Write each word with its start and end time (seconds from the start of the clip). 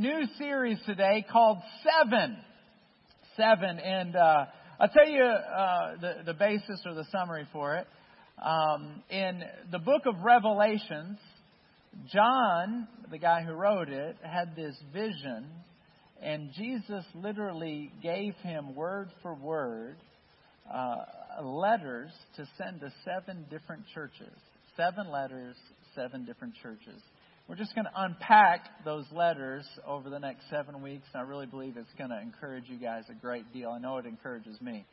new 0.00 0.22
series 0.38 0.78
today 0.86 1.24
called 1.30 1.58
Seven. 1.84 2.38
Seven. 3.36 3.78
And 3.78 4.16
uh, 4.16 4.46
I'll 4.80 4.88
tell 4.88 5.06
you 5.06 5.22
uh, 5.22 5.96
the, 6.00 6.14
the 6.24 6.34
basis 6.34 6.80
or 6.86 6.94
the 6.94 7.04
summary 7.12 7.46
for 7.52 7.76
it. 7.76 7.86
Um, 8.42 9.02
in 9.10 9.42
the 9.70 9.78
book 9.78 10.06
of 10.06 10.14
Revelations, 10.24 11.18
John, 12.10 12.88
the 13.10 13.18
guy 13.18 13.42
who 13.42 13.52
wrote 13.52 13.90
it, 13.90 14.16
had 14.22 14.56
this 14.56 14.74
vision, 14.90 15.46
and 16.22 16.50
Jesus 16.56 17.04
literally 17.14 17.92
gave 18.02 18.34
him 18.36 18.74
word 18.74 19.10
for 19.20 19.34
word 19.34 19.96
uh, 20.72 20.96
letters 21.42 22.10
to 22.36 22.46
send 22.56 22.80
to 22.80 22.90
seven 23.04 23.44
different 23.50 23.82
churches. 23.92 24.32
Seven 24.78 25.10
letters, 25.10 25.56
seven 25.94 26.24
different 26.24 26.54
churches. 26.62 27.02
We're 27.48 27.56
just 27.56 27.74
going 27.74 27.86
to 27.86 27.92
unpack 27.94 28.84
those 28.84 29.04
letters 29.12 29.66
over 29.86 30.08
the 30.08 30.18
next 30.18 30.48
seven 30.50 30.82
weeks, 30.82 31.06
and 31.12 31.22
I 31.22 31.24
really 31.26 31.46
believe 31.46 31.76
it's 31.76 31.92
going 31.98 32.10
to 32.10 32.20
encourage 32.20 32.64
you 32.68 32.78
guys 32.78 33.04
a 33.10 33.14
great 33.14 33.52
deal. 33.52 33.70
I 33.70 33.78
know 33.78 33.98
it 33.98 34.06
encourages 34.06 34.60
me. 34.60 34.86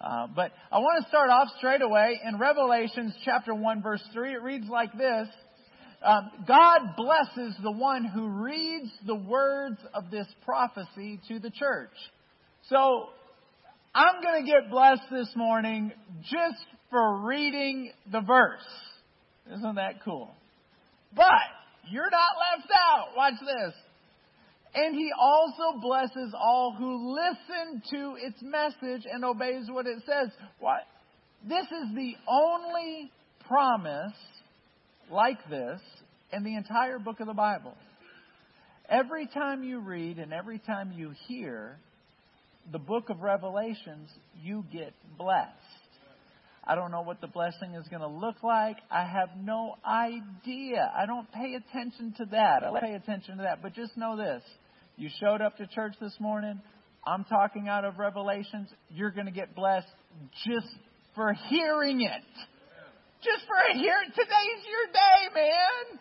Uh, 0.00 0.26
but 0.34 0.52
I 0.72 0.78
want 0.78 1.04
to 1.04 1.08
start 1.08 1.30
off 1.30 1.48
straight 1.58 1.82
away 1.82 2.20
in 2.26 2.38
Revelations 2.38 3.14
chapter 3.24 3.54
1, 3.54 3.82
verse 3.82 4.02
3. 4.12 4.32
It 4.32 4.42
reads 4.42 4.68
like 4.68 4.92
this 4.96 5.28
um, 6.02 6.30
God 6.48 6.80
blesses 6.96 7.54
the 7.62 7.70
one 7.70 8.04
who 8.04 8.28
reads 8.28 8.90
the 9.06 9.14
words 9.14 9.78
of 9.92 10.10
this 10.10 10.26
prophecy 10.44 11.20
to 11.28 11.38
the 11.38 11.50
church. 11.50 11.92
So 12.68 13.08
I'm 13.94 14.22
going 14.22 14.44
to 14.44 14.50
get 14.50 14.70
blessed 14.70 15.02
this 15.10 15.30
morning 15.36 15.92
just 16.22 16.64
for 16.88 17.26
reading 17.26 17.92
the 18.10 18.20
verse. 18.20 18.66
Isn't 19.54 19.74
that 19.74 20.02
cool? 20.04 20.30
But 21.14 21.26
you're 21.88 22.10
not 22.10 22.58
left 22.58 22.70
out. 22.70 23.16
Watch 23.16 23.40
this. 23.40 23.74
And 24.74 24.94
he 24.94 25.10
also 25.18 25.80
blesses 25.80 26.32
all 26.34 26.74
who 26.78 27.14
listen 27.14 27.82
to 27.90 28.16
its 28.20 28.40
message 28.42 29.04
and 29.10 29.24
obeys 29.24 29.68
what 29.68 29.86
it 29.86 29.98
says. 30.06 30.28
What? 30.60 30.82
This 31.48 31.64
is 31.64 31.94
the 31.94 32.14
only 32.28 33.10
promise 33.48 34.14
like 35.10 35.38
this 35.48 35.80
in 36.32 36.44
the 36.44 36.54
entire 36.54 36.98
book 36.98 37.18
of 37.20 37.26
the 37.26 37.34
Bible. 37.34 37.74
Every 38.88 39.26
time 39.26 39.64
you 39.64 39.80
read 39.80 40.18
and 40.18 40.32
every 40.32 40.58
time 40.58 40.92
you 40.92 41.12
hear 41.26 41.78
the 42.70 42.78
book 42.78 43.08
of 43.08 43.20
Revelations, 43.20 44.08
you 44.42 44.64
get 44.72 44.92
blessed. 45.18 45.50
I 46.64 46.74
don't 46.74 46.90
know 46.90 47.00
what 47.02 47.20
the 47.20 47.26
blessing 47.26 47.74
is 47.74 47.88
going 47.88 48.02
to 48.02 48.08
look 48.08 48.42
like. 48.42 48.76
I 48.90 49.04
have 49.04 49.30
no 49.42 49.76
idea. 49.84 50.92
I 50.94 51.06
don't 51.06 51.30
pay 51.32 51.54
attention 51.54 52.14
to 52.18 52.26
that. 52.26 52.62
I 52.62 52.80
pay 52.80 52.94
attention 52.94 53.38
to 53.38 53.42
that. 53.44 53.62
But 53.62 53.74
just 53.74 53.96
know 53.96 54.16
this. 54.16 54.42
You 54.96 55.08
showed 55.20 55.40
up 55.40 55.56
to 55.56 55.66
church 55.66 55.94
this 56.00 56.14
morning. 56.20 56.60
I'm 57.06 57.24
talking 57.24 57.68
out 57.68 57.84
of 57.84 57.98
Revelations. 57.98 58.68
You're 58.90 59.10
going 59.10 59.26
to 59.26 59.32
get 59.32 59.54
blessed 59.54 59.88
just 60.46 60.68
for 61.14 61.32
hearing 61.48 62.02
it. 62.02 62.24
Just 63.22 63.46
for 63.46 63.78
hearing. 63.78 64.10
Today's 64.10 64.64
your 64.70 64.92
day, 64.92 65.34
man. 65.34 65.98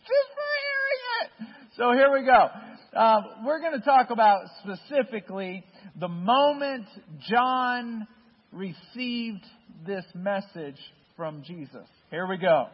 Just 0.00 0.30
for 0.34 0.50
hearing 0.64 1.00
it. 1.20 1.74
So 1.76 1.92
here 1.92 2.12
we 2.12 2.24
go. 2.24 2.48
Uh, 2.96 3.44
we're 3.44 3.60
going 3.60 3.78
to 3.78 3.84
talk 3.84 4.10
about 4.10 4.42
specifically 4.62 5.64
the 5.98 6.08
moment 6.08 6.86
John 7.28 8.06
received 8.52 9.44
this 9.86 10.04
message 10.14 10.78
from 11.16 11.42
Jesus. 11.44 11.86
Here 12.10 12.26
we 12.26 12.36
go. 12.38 12.66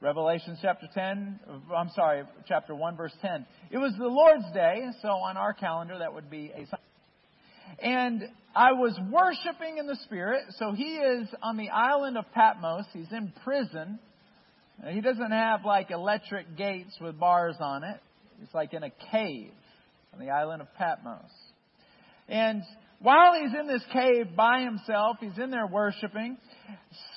Revelation 0.00 0.58
chapter 0.60 0.86
10, 0.92 1.40
I'm 1.74 1.90
sorry, 1.94 2.24
chapter 2.46 2.74
1, 2.74 2.96
verse 2.96 3.14
10. 3.22 3.46
It 3.70 3.78
was 3.78 3.94
the 3.98 4.06
Lord's 4.06 4.52
Day, 4.52 4.86
so 5.00 5.08
on 5.08 5.36
our 5.36 5.54
calendar 5.54 5.98
that 5.98 6.12
would 6.12 6.30
be 6.30 6.52
a 6.54 6.66
and 7.78 8.22
I 8.54 8.72
was 8.72 8.98
worshiping 9.10 9.78
in 9.78 9.86
the 9.86 9.96
Spirit. 10.04 10.44
So 10.58 10.72
he 10.72 10.96
is 10.96 11.28
on 11.42 11.56
the 11.56 11.68
island 11.68 12.16
of 12.16 12.24
Patmos. 12.32 12.86
He's 12.92 13.10
in 13.12 13.32
prison. 13.44 13.98
He 14.88 15.00
doesn't 15.00 15.30
have 15.30 15.64
like 15.64 15.90
electric 15.90 16.56
gates 16.56 16.96
with 17.00 17.18
bars 17.18 17.56
on 17.60 17.84
it. 17.84 18.00
He's 18.38 18.52
like 18.54 18.72
in 18.72 18.82
a 18.82 18.90
cave 19.10 19.52
on 20.12 20.20
the 20.20 20.30
island 20.30 20.62
of 20.62 20.68
Patmos. 20.74 21.30
And 22.28 22.62
while 23.00 23.34
he's 23.40 23.52
in 23.58 23.66
this 23.66 23.82
cave 23.92 24.34
by 24.36 24.62
himself, 24.62 25.18
he's 25.20 25.38
in 25.38 25.50
there 25.50 25.66
worshiping, 25.66 26.38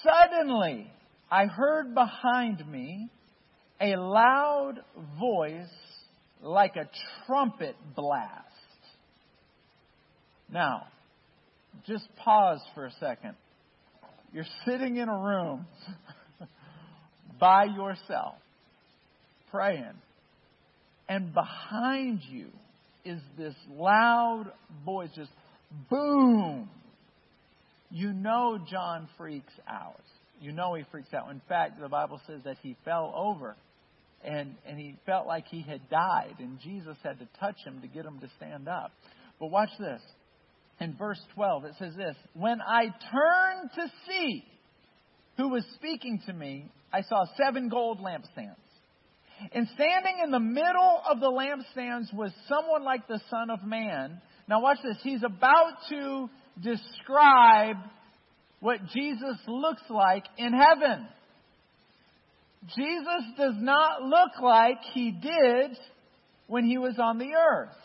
suddenly 0.03 0.91
I 1.31 1.45
heard 1.45 1.93
behind 1.93 2.69
me 2.69 3.09
a 3.79 3.95
loud 3.95 4.75
voice 5.19 5.69
like 6.41 6.75
a 6.75 6.89
trumpet 7.25 7.75
blast. 7.95 8.45
Now, 10.51 10.87
just 11.85 12.07
pause 12.17 12.61
for 12.73 12.85
a 12.85 12.91
second. 12.99 13.35
You're 14.33 14.45
sitting 14.65 14.97
in 14.97 15.07
a 15.07 15.17
room 15.17 15.65
by 17.39 17.65
yourself, 17.65 18.35
praying, 19.51 19.93
and 21.07 21.33
behind 21.33 22.21
you 22.29 22.47
is 23.05 23.21
this 23.37 23.55
loud 23.71 24.51
voice 24.85 25.09
just 25.15 25.31
boom. 25.89 26.69
You 27.91 28.13
know 28.13 28.59
John 28.69 29.07
freaks 29.17 29.53
out. 29.67 30.01
You 30.39 30.51
know 30.51 30.73
he 30.75 30.83
freaks 30.91 31.13
out. 31.13 31.29
In 31.31 31.41
fact, 31.49 31.79
the 31.79 31.89
Bible 31.89 32.21
says 32.27 32.41
that 32.45 32.57
he 32.61 32.77
fell 32.85 33.13
over 33.15 33.55
and, 34.23 34.55
and 34.65 34.77
he 34.77 34.97
felt 35.05 35.27
like 35.27 35.45
he 35.47 35.61
had 35.61 35.89
died, 35.89 36.35
and 36.39 36.59
Jesus 36.59 36.97
had 37.03 37.19
to 37.19 37.27
touch 37.39 37.55
him 37.65 37.81
to 37.81 37.87
get 37.87 38.05
him 38.05 38.19
to 38.19 38.29
stand 38.37 38.67
up. 38.67 38.91
But 39.39 39.47
watch 39.47 39.69
this. 39.79 40.01
In 40.81 40.95
verse 40.95 41.19
12, 41.35 41.65
it 41.65 41.73
says 41.79 41.93
this 41.95 42.15
When 42.33 42.59
I 42.61 42.83
turned 42.83 43.69
to 43.75 43.91
see 44.07 44.43
who 45.37 45.49
was 45.49 45.65
speaking 45.75 46.21
to 46.25 46.33
me, 46.33 46.69
I 46.91 47.01
saw 47.01 47.25
seven 47.37 47.69
gold 47.69 47.99
lampstands. 47.99 48.55
And 49.53 49.67
standing 49.73 50.21
in 50.23 50.31
the 50.31 50.39
middle 50.39 51.01
of 51.09 51.21
the 51.21 51.31
lampstands 51.31 52.13
was 52.13 52.31
someone 52.49 52.83
like 52.83 53.07
the 53.07 53.21
Son 53.29 53.49
of 53.49 53.63
Man 53.63 54.21
now, 54.49 54.61
watch 54.61 54.79
this. 54.83 54.97
He's 55.03 55.21
about 55.23 55.73
to 55.89 56.27
describe 56.59 57.75
what 58.59 58.79
Jesus 58.91 59.37
looks 59.47 59.83
like 59.91 60.23
in 60.39 60.53
heaven. 60.53 61.07
Jesus 62.75 63.23
does 63.37 63.53
not 63.57 64.01
look 64.01 64.41
like 64.41 64.77
he 64.93 65.11
did 65.11 65.77
when 66.47 66.65
he 66.65 66.79
was 66.79 66.95
on 66.99 67.19
the 67.19 67.29
earth. 67.35 67.75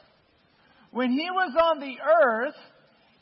When 0.90 1.10
he 1.10 1.28
was 1.30 1.54
on 1.54 1.80
the 1.80 1.96
earth, 2.02 2.54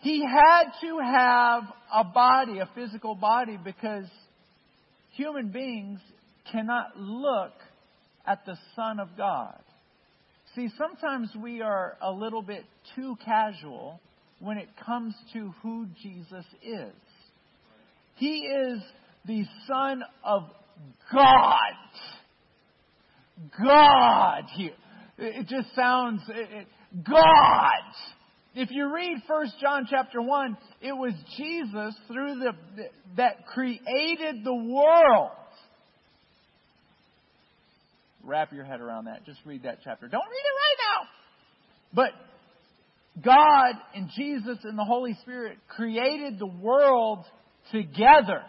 he 0.02 0.24
had 0.24 0.70
to 0.80 0.98
have 1.04 1.64
a 1.92 2.04
body, 2.04 2.60
a 2.60 2.70
physical 2.76 3.16
body, 3.16 3.58
because 3.62 4.06
human 5.16 5.48
beings 5.48 5.98
cannot 6.52 6.96
look 6.96 7.52
at 8.24 8.46
the 8.46 8.56
Son 8.76 9.00
of 9.00 9.16
God. 9.16 9.58
See, 10.54 10.68
sometimes 10.76 11.30
we 11.40 11.62
are 11.62 11.96
a 12.02 12.10
little 12.10 12.42
bit 12.42 12.64
too 12.94 13.16
casual 13.24 14.00
when 14.38 14.58
it 14.58 14.68
comes 14.84 15.14
to 15.32 15.54
who 15.62 15.86
Jesus 16.02 16.44
is. 16.62 16.92
He 18.16 18.40
is 18.40 18.82
the 19.24 19.44
Son 19.66 20.02
of 20.22 20.42
God. 21.10 21.56
God 23.64 24.42
here. 24.54 24.72
It 25.16 25.48
just 25.48 25.74
sounds, 25.74 26.20
God. 27.02 27.82
If 28.54 28.68
you 28.70 28.94
read 28.94 29.22
1 29.26 29.52
John 29.58 29.86
chapter 29.88 30.20
1, 30.20 30.58
it 30.82 30.92
was 30.92 31.14
Jesus 31.38 31.94
through 32.08 32.40
the, 32.40 32.52
that 33.16 33.46
created 33.46 34.44
the 34.44 34.54
world 34.54 35.30
wrap 38.24 38.52
your 38.52 38.64
head 38.64 38.80
around 38.80 39.06
that. 39.06 39.24
Just 39.24 39.40
read 39.44 39.64
that 39.64 39.78
chapter. 39.84 40.08
Don't 40.08 40.24
read 40.24 40.36
it 40.36 40.56
right 40.58 40.78
now. 40.88 41.08
But 41.94 43.24
God 43.24 43.74
and 43.94 44.08
Jesus 44.16 44.58
and 44.64 44.78
the 44.78 44.84
Holy 44.84 45.14
Spirit 45.22 45.58
created 45.68 46.38
the 46.38 46.46
world 46.46 47.24
together. 47.70 48.42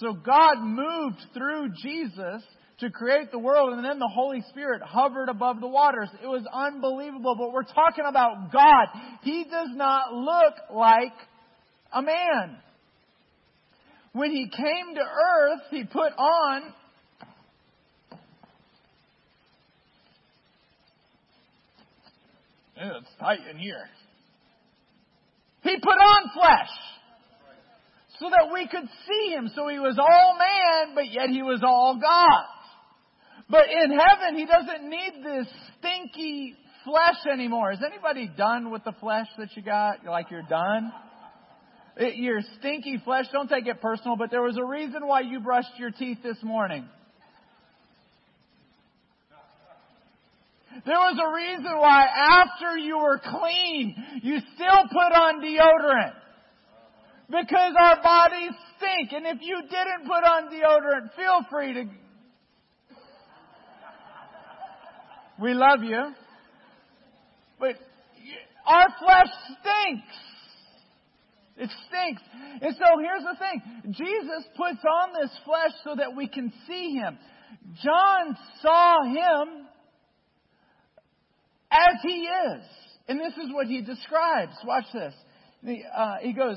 So 0.00 0.12
God 0.12 0.62
moved 0.62 1.20
through 1.34 1.70
Jesus 1.82 2.42
to 2.80 2.90
create 2.90 3.30
the 3.32 3.38
world, 3.38 3.72
and 3.72 3.84
then 3.84 3.98
the 3.98 4.10
Holy 4.12 4.42
Spirit 4.50 4.82
hovered 4.82 5.30
above 5.30 5.60
the 5.60 5.68
waters. 5.68 6.10
It 6.22 6.26
was 6.26 6.44
unbelievable, 6.52 7.34
but 7.38 7.52
we're 7.52 7.62
talking 7.62 8.04
about 8.06 8.52
God. 8.52 8.86
He 9.22 9.44
does 9.44 9.70
not 9.72 10.12
look 10.12 10.54
like 10.74 11.14
a 11.92 12.02
man. 12.02 12.58
When 14.12 14.30
he 14.30 14.50
came 14.50 14.94
to 14.94 15.00
earth, 15.00 15.60
he 15.70 15.84
put 15.84 16.12
on 16.18 16.62
It's 22.76 23.08
tight 23.18 23.40
in 23.50 23.58
here. 23.58 23.88
He 25.62 25.76
put 25.80 25.98
on 25.98 26.30
flesh 26.34 26.68
so 28.18 28.30
that 28.30 28.52
we 28.52 28.68
could 28.68 28.88
see 29.08 29.32
him. 29.32 29.50
So 29.54 29.68
he 29.68 29.78
was 29.78 29.98
all 29.98 30.38
man, 30.38 30.94
but 30.94 31.10
yet 31.10 31.28
he 31.30 31.42
was 31.42 31.60
all 31.64 31.98
God. 32.00 32.44
But 33.48 33.66
in 33.70 33.90
heaven, 33.90 34.36
he 34.36 34.44
doesn't 34.44 34.88
need 34.88 35.24
this 35.24 35.46
stinky 35.78 36.54
flesh 36.84 37.32
anymore. 37.32 37.72
Is 37.72 37.80
anybody 37.84 38.30
done 38.36 38.70
with 38.70 38.84
the 38.84 38.92
flesh 39.00 39.26
that 39.38 39.48
you 39.54 39.62
got? 39.62 40.04
Like 40.04 40.30
you're 40.30 40.46
done? 40.48 40.92
It, 41.96 42.16
your 42.16 42.40
stinky 42.58 43.00
flesh, 43.04 43.26
don't 43.32 43.48
take 43.48 43.66
it 43.66 43.80
personal, 43.80 44.16
but 44.16 44.30
there 44.30 44.42
was 44.42 44.58
a 44.58 44.64
reason 44.64 45.06
why 45.06 45.20
you 45.20 45.40
brushed 45.40 45.78
your 45.78 45.90
teeth 45.90 46.18
this 46.22 46.36
morning. 46.42 46.86
There 50.86 50.94
was 50.94 51.18
a 51.18 51.34
reason 51.34 51.78
why 51.78 52.06
after 52.06 52.78
you 52.78 52.96
were 52.98 53.18
clean, 53.18 53.96
you 54.22 54.38
still 54.54 54.82
put 54.88 55.12
on 55.12 55.42
deodorant. 55.42 56.14
Because 57.28 57.74
our 57.76 58.00
bodies 58.00 58.52
stink. 58.76 59.10
And 59.10 59.26
if 59.26 59.38
you 59.42 59.62
didn't 59.62 60.06
put 60.06 60.22
on 60.22 60.44
deodorant, 60.44 61.12
feel 61.16 61.44
free 61.50 61.74
to. 61.74 61.84
We 65.42 65.54
love 65.54 65.82
you. 65.82 66.14
But 67.58 67.74
our 68.64 68.86
flesh 69.00 69.32
stinks. 69.60 70.14
It 71.56 71.70
stinks. 71.88 72.22
And 72.62 72.76
so 72.78 72.84
here's 73.00 73.24
the 73.24 73.36
thing. 73.40 73.92
Jesus 73.92 74.46
puts 74.56 74.84
on 74.84 75.10
this 75.20 75.30
flesh 75.44 75.72
so 75.82 75.96
that 75.96 76.14
we 76.14 76.28
can 76.28 76.52
see 76.68 76.92
Him. 76.92 77.18
John 77.82 78.36
saw 78.62 79.02
Him 79.04 79.65
as 81.76 82.00
He 82.02 82.28
is. 82.28 82.62
And 83.08 83.20
this 83.20 83.34
is 83.34 83.52
what 83.52 83.66
he 83.66 83.82
describes. 83.82 84.52
Watch 84.64 84.86
this. 84.92 85.14
Uh, 85.96 86.16
he 86.22 86.32
goes, 86.32 86.56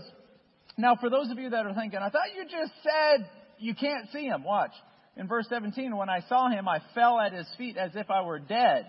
Now, 0.78 0.96
for 1.00 1.10
those 1.10 1.30
of 1.30 1.38
you 1.38 1.52
that 1.52 1.66
are 1.66 1.74
thinking, 1.76 2.00
I 2.00 2.10
thought 2.10 2.34
you 2.36 2.44
just 2.44 2.72
said 2.82 3.30
you 3.60 3.76
can't 3.76 4.10
see 4.12 4.26
Him. 4.26 4.44
Watch. 4.44 4.72
In 5.16 5.28
verse 5.28 5.46
17, 5.50 5.96
when 5.96 6.10
I 6.10 6.22
saw 6.28 6.50
Him, 6.50 6.68
I 6.68 6.80
fell 6.96 7.20
at 7.20 7.34
His 7.34 7.48
feet 7.58 7.78
as 7.78 7.92
if 7.96 8.10
I 8.10 8.24
were 8.24 8.40
dead. 8.40 8.86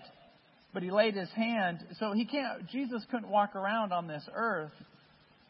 But 0.73 0.81
He 0.81 0.89
laid 0.89 1.15
His 1.15 1.29
hand. 1.31 1.85
So 1.99 2.13
He 2.13 2.25
can't, 2.25 2.67
Jesus 2.69 3.03
couldn't 3.11 3.29
walk 3.29 3.55
around 3.55 3.93
on 3.93 4.07
this 4.07 4.23
earth 4.33 4.71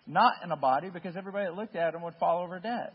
not 0.07 0.33
in 0.43 0.51
a 0.51 0.57
body 0.57 0.89
because 0.89 1.15
everybody 1.15 1.45
that 1.45 1.55
looked 1.55 1.75
at 1.75 1.93
him 1.93 2.01
would 2.01 2.15
fall 2.19 2.43
over 2.43 2.59
dead. 2.59 2.91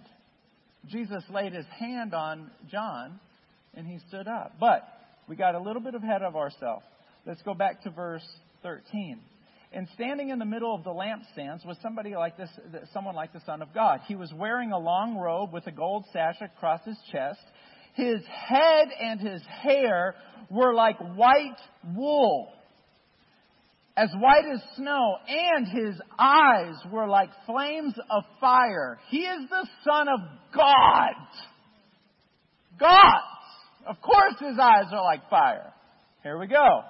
Jesus 0.88 1.22
laid 1.32 1.52
his 1.52 1.66
hand 1.78 2.14
on 2.14 2.50
John 2.70 3.18
and 3.74 3.86
he 3.86 3.98
stood 4.08 4.28
up. 4.28 4.54
But 4.60 4.82
we 5.28 5.36
got 5.36 5.54
a 5.54 5.60
little 5.60 5.82
bit 5.82 5.94
ahead 5.94 6.22
of 6.22 6.36
ourselves. 6.36 6.84
Let's 7.26 7.42
go 7.42 7.54
back 7.54 7.82
to 7.82 7.90
verse 7.90 8.26
13. 8.62 9.18
And 9.72 9.88
standing 9.94 10.30
in 10.30 10.38
the 10.38 10.44
middle 10.44 10.72
of 10.74 10.84
the 10.84 10.90
lampstands 10.90 11.66
was 11.66 11.76
somebody 11.82 12.14
like 12.14 12.36
this, 12.36 12.48
someone 12.94 13.16
like 13.16 13.32
the 13.32 13.42
Son 13.44 13.62
of 13.62 13.74
God. 13.74 14.00
He 14.06 14.14
was 14.14 14.32
wearing 14.32 14.70
a 14.70 14.78
long 14.78 15.16
robe 15.16 15.52
with 15.52 15.66
a 15.66 15.72
gold 15.72 16.04
sash 16.12 16.36
across 16.40 16.80
his 16.84 16.96
chest. 17.10 17.40
His 17.94 18.20
head 18.26 18.88
and 19.00 19.20
his 19.20 19.42
hair 19.62 20.14
were 20.50 20.72
like 20.72 20.98
white 21.16 21.58
wool 21.96 22.52
as 23.96 24.10
white 24.18 24.44
as 24.52 24.60
snow, 24.76 25.16
and 25.26 25.66
his 25.66 26.00
eyes 26.18 26.74
were 26.92 27.08
like 27.08 27.30
flames 27.46 27.94
of 28.10 28.24
fire. 28.40 28.98
He 29.08 29.20
is 29.20 29.48
the 29.48 29.66
Son 29.88 30.06
of 30.08 30.20
God. 30.54 31.14
God. 32.78 33.22
Of 33.88 33.96
course 34.02 34.34
his 34.38 34.58
eyes 34.60 34.92
are 34.92 35.02
like 35.02 35.30
fire. 35.30 35.72
Here 36.22 36.38
we 36.38 36.46
go. 36.46 36.82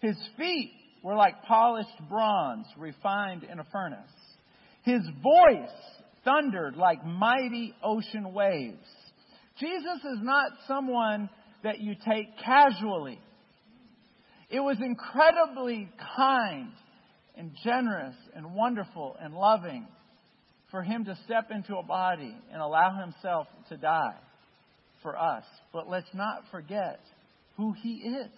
His 0.00 0.16
feet 0.36 0.72
were 1.02 1.14
like 1.14 1.42
polished 1.44 1.88
bronze 2.08 2.66
refined 2.76 3.44
in 3.44 3.58
a 3.58 3.64
furnace. 3.72 4.10
His 4.82 5.02
voice 5.22 5.70
thundered 6.24 6.76
like 6.76 7.04
mighty 7.04 7.74
ocean 7.82 8.32
waves. 8.32 8.86
Jesus 9.58 9.98
is 10.04 10.18
not 10.22 10.52
someone 10.68 11.30
that 11.62 11.80
you 11.80 11.94
take 11.94 12.26
casually. 12.44 13.18
It 14.50 14.60
was 14.60 14.76
incredibly 14.80 15.88
kind 16.16 16.72
and 17.36 17.50
generous 17.64 18.14
and 18.34 18.54
wonderful 18.54 19.16
and 19.20 19.34
loving 19.34 19.86
for 20.70 20.82
him 20.82 21.04
to 21.04 21.16
step 21.24 21.50
into 21.50 21.76
a 21.76 21.82
body 21.82 22.36
and 22.52 22.60
allow 22.60 23.00
himself 23.00 23.46
to 23.68 23.76
die 23.76 24.18
for 25.02 25.16
us. 25.16 25.44
But 25.72 25.88
let's 25.88 26.12
not 26.14 26.42
forget 26.50 27.00
who 27.56 27.72
he 27.82 27.94
is. 27.94 28.30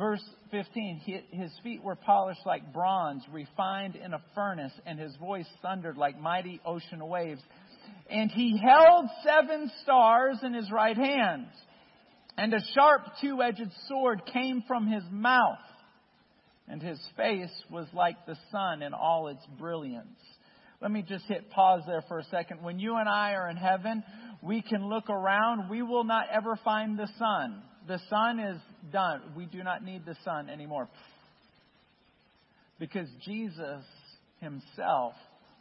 Verse 0.00 0.24
15 0.50 1.26
His 1.30 1.52
feet 1.62 1.82
were 1.82 1.94
polished 1.94 2.40
like 2.46 2.72
bronze, 2.72 3.22
refined 3.30 3.96
in 3.96 4.14
a 4.14 4.22
furnace, 4.34 4.72
and 4.86 4.98
his 4.98 5.14
voice 5.16 5.46
thundered 5.60 5.98
like 5.98 6.18
mighty 6.18 6.58
ocean 6.64 7.06
waves. 7.06 7.42
And 8.08 8.30
he 8.30 8.58
held 8.58 9.04
seven 9.22 9.70
stars 9.82 10.38
in 10.42 10.54
his 10.54 10.70
right 10.72 10.96
hand. 10.96 11.46
And 12.38 12.54
a 12.54 12.60
sharp 12.74 13.02
two 13.20 13.42
edged 13.42 13.70
sword 13.88 14.22
came 14.32 14.64
from 14.66 14.86
his 14.86 15.02
mouth, 15.10 15.58
and 16.66 16.82
his 16.82 16.98
face 17.18 17.52
was 17.70 17.86
like 17.92 18.24
the 18.24 18.38
sun 18.50 18.82
in 18.82 18.94
all 18.94 19.28
its 19.28 19.44
brilliance. 19.58 20.18
Let 20.80 20.90
me 20.90 21.04
just 21.06 21.26
hit 21.26 21.50
pause 21.50 21.82
there 21.86 22.02
for 22.08 22.20
a 22.20 22.24
second. 22.24 22.62
When 22.62 22.78
you 22.78 22.96
and 22.96 23.06
I 23.06 23.34
are 23.34 23.50
in 23.50 23.58
heaven, 23.58 24.02
we 24.42 24.62
can 24.62 24.88
look 24.88 25.10
around. 25.10 25.68
We 25.68 25.82
will 25.82 26.04
not 26.04 26.24
ever 26.32 26.58
find 26.64 26.98
the 26.98 27.08
sun. 27.18 27.62
The 27.90 27.98
sun 28.08 28.38
is 28.38 28.60
done. 28.92 29.20
We 29.36 29.46
do 29.46 29.64
not 29.64 29.82
need 29.82 30.06
the 30.06 30.14
sun 30.24 30.48
anymore. 30.48 30.88
Because 32.78 33.08
Jesus 33.24 33.82
himself 34.38 35.14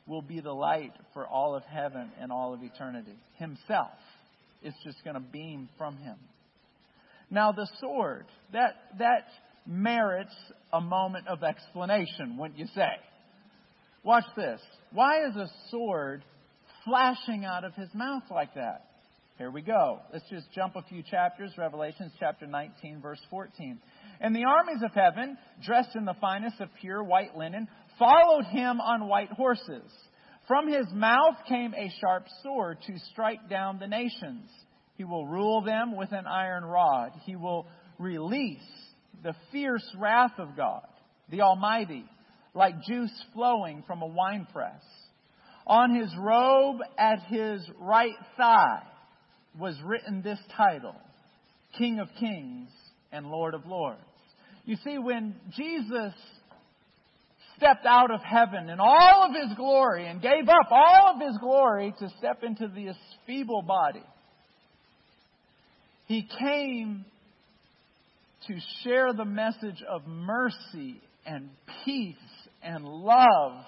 will 0.06 0.22
be 0.22 0.40
the 0.40 0.52
light 0.52 0.92
for 1.16 1.26
all 1.26 1.56
of 1.56 1.64
heaven 1.64 2.12
and 2.22 2.32
all 2.32 2.54
of 2.54 2.62
eternity. 2.62 3.18
Himself. 3.38 3.98
It's 4.62 4.78
just 4.84 5.04
going 5.04 5.16
to 5.16 5.20
beam 5.20 5.70
from 5.76 5.98
him. 5.98 6.18
Now, 7.32 7.52
the 7.52 7.68
sword, 7.82 8.28
that, 8.54 8.76
that 9.00 9.26
merits 9.66 10.36
a 10.72 10.82
moment 10.82 11.28
of 11.28 11.42
explanation, 11.44 12.38
wouldn't 12.38 12.60
you 12.60 12.68
say? 12.76 12.92
Watch 14.04 14.26
this. 14.38 14.62
Why 14.92 15.26
is 15.26 15.36
a 15.36 15.50
sword 15.72 16.24
flashing 16.86 17.44
out 17.44 17.64
of 17.64 17.74
his 17.74 17.90
mouth 17.96 18.24
like 18.30 18.54
that? 18.54 18.86
Here 19.40 19.50
we 19.50 19.62
go. 19.62 20.02
Let's 20.12 20.28
just 20.30 20.52
jump 20.52 20.76
a 20.76 20.82
few 20.90 21.02
chapters. 21.02 21.54
Revelations 21.58 22.12
chapter 22.20 22.46
19, 22.46 23.00
verse 23.00 23.22
14. 23.30 23.80
And 24.20 24.36
the 24.36 24.44
armies 24.44 24.84
of 24.84 24.92
heaven, 24.94 25.38
dressed 25.66 25.96
in 25.96 26.04
the 26.04 26.18
finest 26.20 26.60
of 26.60 26.68
pure 26.82 27.02
white 27.02 27.38
linen, 27.38 27.70
followed 27.98 28.44
him 28.48 28.82
on 28.82 29.08
white 29.08 29.32
horses. 29.32 29.90
From 30.46 30.68
his 30.68 30.88
mouth 30.92 31.38
came 31.48 31.74
a 31.74 31.90
sharp 32.02 32.26
sword 32.44 32.80
to 32.88 33.00
strike 33.14 33.50
down 33.50 33.80
the 33.80 33.88
nations. 33.88 34.50
He 34.98 35.06
will 35.06 35.26
rule 35.26 35.62
them 35.62 35.96
with 35.96 36.12
an 36.12 36.28
iron 36.28 36.66
rod. 36.66 37.12
He 37.24 37.38
will 37.38 37.66
release 37.98 38.60
the 39.24 39.36
fierce 39.54 39.90
wrath 39.98 40.38
of 40.38 40.58
God, 40.58 40.86
the 41.30 41.44
Almighty, 41.44 42.04
like 42.54 42.84
juice 42.84 43.24
flowing 43.34 43.86
from 43.88 44.02
a 44.02 44.08
winepress. 44.08 44.84
On 45.66 45.96
his 45.96 46.14
robe 46.20 46.80
at 46.98 47.22
his 47.30 47.62
right 47.80 48.18
thigh 48.36 48.82
was 49.58 49.76
written 49.84 50.22
this 50.22 50.40
title 50.56 50.96
King 51.78 52.00
of 52.00 52.08
Kings 52.20 52.70
and 53.12 53.28
Lord 53.28 53.54
of 53.54 53.66
Lords. 53.66 54.02
You 54.66 54.78
see, 54.84 54.98
when 54.98 55.36
Jesus 55.56 56.14
stepped 57.58 57.86
out 57.86 58.12
of 58.12 58.22
heaven 58.22 58.70
in 58.70 58.80
all 58.80 59.24
of 59.24 59.32
his 59.36 59.56
glory 59.58 60.08
and 60.08 60.22
gave 60.22 60.48
up 60.48 60.72
all 60.72 61.16
of 61.16 61.22
his 61.22 61.38
glory 61.40 61.94
to 62.00 62.10
step 62.18 62.44
into 62.44 62.68
this 62.68 62.96
feeble 63.26 63.62
body, 63.62 64.04
he 66.06 66.28
came 66.40 67.06
to 68.48 68.58
share 68.84 69.14
the 69.14 69.26
message 69.26 69.84
of 69.88 70.08
mercy 70.08 71.02
and 71.26 71.50
peace 71.86 72.16
and 72.64 72.86
love. 72.86 73.64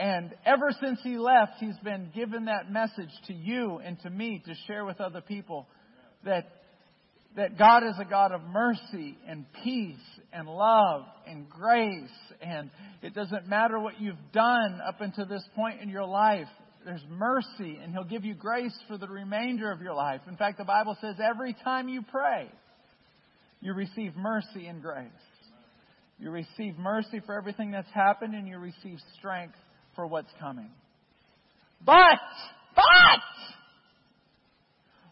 And 0.00 0.34
ever 0.46 0.70
since 0.80 0.98
he 1.02 1.18
left, 1.18 1.52
he's 1.60 1.76
been 1.84 2.10
given 2.14 2.46
that 2.46 2.72
message 2.72 3.10
to 3.26 3.34
you 3.34 3.82
and 3.84 4.00
to 4.00 4.08
me 4.08 4.42
to 4.46 4.54
share 4.66 4.86
with 4.86 4.98
other 4.98 5.20
people 5.20 5.68
that, 6.24 6.50
that 7.36 7.58
God 7.58 7.82
is 7.82 7.96
a 8.00 8.06
God 8.06 8.32
of 8.32 8.40
mercy 8.44 9.18
and 9.28 9.44
peace 9.62 9.98
and 10.32 10.48
love 10.48 11.02
and 11.26 11.50
grace. 11.50 12.08
And 12.40 12.70
it 13.02 13.14
doesn't 13.14 13.46
matter 13.46 13.78
what 13.78 14.00
you've 14.00 14.16
done 14.32 14.80
up 14.88 15.02
until 15.02 15.26
this 15.26 15.46
point 15.54 15.82
in 15.82 15.90
your 15.90 16.06
life 16.06 16.48
there's 16.82 17.04
mercy, 17.10 17.78
and 17.82 17.92
He'll 17.92 18.04
give 18.04 18.24
you 18.24 18.32
grace 18.32 18.74
for 18.88 18.96
the 18.96 19.06
remainder 19.06 19.70
of 19.70 19.82
your 19.82 19.92
life. 19.92 20.22
In 20.26 20.38
fact, 20.38 20.56
the 20.56 20.64
Bible 20.64 20.96
says 20.98 21.16
every 21.22 21.54
time 21.62 21.90
you 21.90 22.00
pray, 22.10 22.48
you 23.60 23.74
receive 23.74 24.16
mercy 24.16 24.66
and 24.66 24.80
grace. 24.80 25.08
You 26.18 26.30
receive 26.30 26.78
mercy 26.78 27.20
for 27.26 27.36
everything 27.36 27.70
that's 27.70 27.90
happened, 27.92 28.34
and 28.34 28.48
you 28.48 28.56
receive 28.56 28.96
strength 29.18 29.56
for 30.00 30.06
what's 30.06 30.32
coming. 30.40 30.70
But, 31.84 32.20
but, 32.74 33.22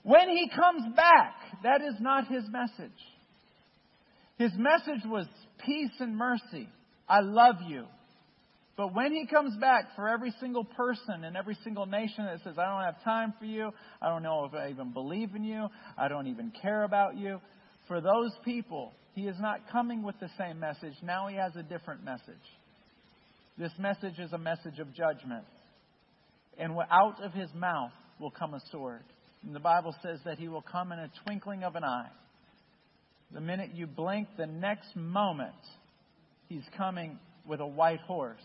when 0.02 0.30
He 0.30 0.48
comes 0.48 0.96
back, 0.96 1.34
that 1.62 1.82
is 1.82 1.96
not 2.00 2.26
His 2.28 2.44
message. 2.50 2.90
His 4.38 4.52
message 4.56 5.04
was 5.04 5.26
peace 5.66 5.90
and 5.98 6.16
mercy. 6.16 6.70
I 7.06 7.20
love 7.20 7.56
you. 7.66 7.84
But 8.78 8.94
when 8.94 9.12
he 9.12 9.26
comes 9.26 9.56
back 9.60 9.96
for 9.96 10.08
every 10.08 10.32
single 10.40 10.64
person 10.64 11.24
and 11.24 11.36
every 11.36 11.58
single 11.64 11.84
nation 11.84 12.24
that 12.24 12.38
says, 12.44 12.54
I 12.56 12.64
don't 12.64 12.84
have 12.84 13.02
time 13.02 13.34
for 13.38 13.44
you, 13.44 13.70
I 14.00 14.08
don't 14.08 14.22
know 14.22 14.44
if 14.44 14.54
I 14.54 14.70
even 14.70 14.92
believe 14.92 15.34
in 15.34 15.42
you, 15.42 15.66
I 15.98 16.06
don't 16.06 16.28
even 16.28 16.52
care 16.62 16.84
about 16.84 17.16
you, 17.16 17.40
for 17.88 18.00
those 18.00 18.30
people, 18.44 18.92
he 19.14 19.22
is 19.22 19.36
not 19.40 19.68
coming 19.72 20.04
with 20.04 20.14
the 20.20 20.30
same 20.38 20.60
message. 20.60 20.94
Now 21.02 21.26
he 21.26 21.34
has 21.34 21.56
a 21.56 21.62
different 21.64 22.04
message. 22.04 22.36
This 23.58 23.72
message 23.76 24.20
is 24.20 24.32
a 24.32 24.38
message 24.38 24.78
of 24.78 24.94
judgment. 24.94 25.44
And 26.58 26.72
out 26.90 27.22
of 27.22 27.32
his 27.32 27.48
mouth 27.54 27.90
will 28.20 28.30
come 28.30 28.54
a 28.54 28.60
sword. 28.70 29.02
And 29.44 29.54
the 29.54 29.60
Bible 29.60 29.94
says 30.02 30.20
that 30.24 30.38
he 30.38 30.48
will 30.48 30.62
come 30.62 30.92
in 30.92 30.98
a 30.98 31.10
twinkling 31.24 31.64
of 31.64 31.74
an 31.74 31.84
eye. 31.84 32.10
The 33.32 33.40
minute 33.40 33.70
you 33.74 33.86
blink, 33.86 34.28
the 34.36 34.46
next 34.46 34.94
moment, 34.94 35.52
he's 36.48 36.64
coming 36.76 37.18
with 37.46 37.60
a 37.60 37.66
white 37.66 38.00
horse 38.00 38.38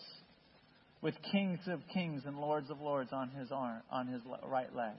with 1.02 1.14
kings 1.32 1.60
of 1.68 1.82
kings 1.94 2.24
and 2.26 2.40
lords 2.40 2.70
of 2.70 2.80
lords 2.80 3.12
on 3.12 3.30
his 3.30 3.52
arm, 3.52 3.82
on 3.92 4.08
his 4.08 4.22
right 4.48 4.74
leg. 4.74 4.96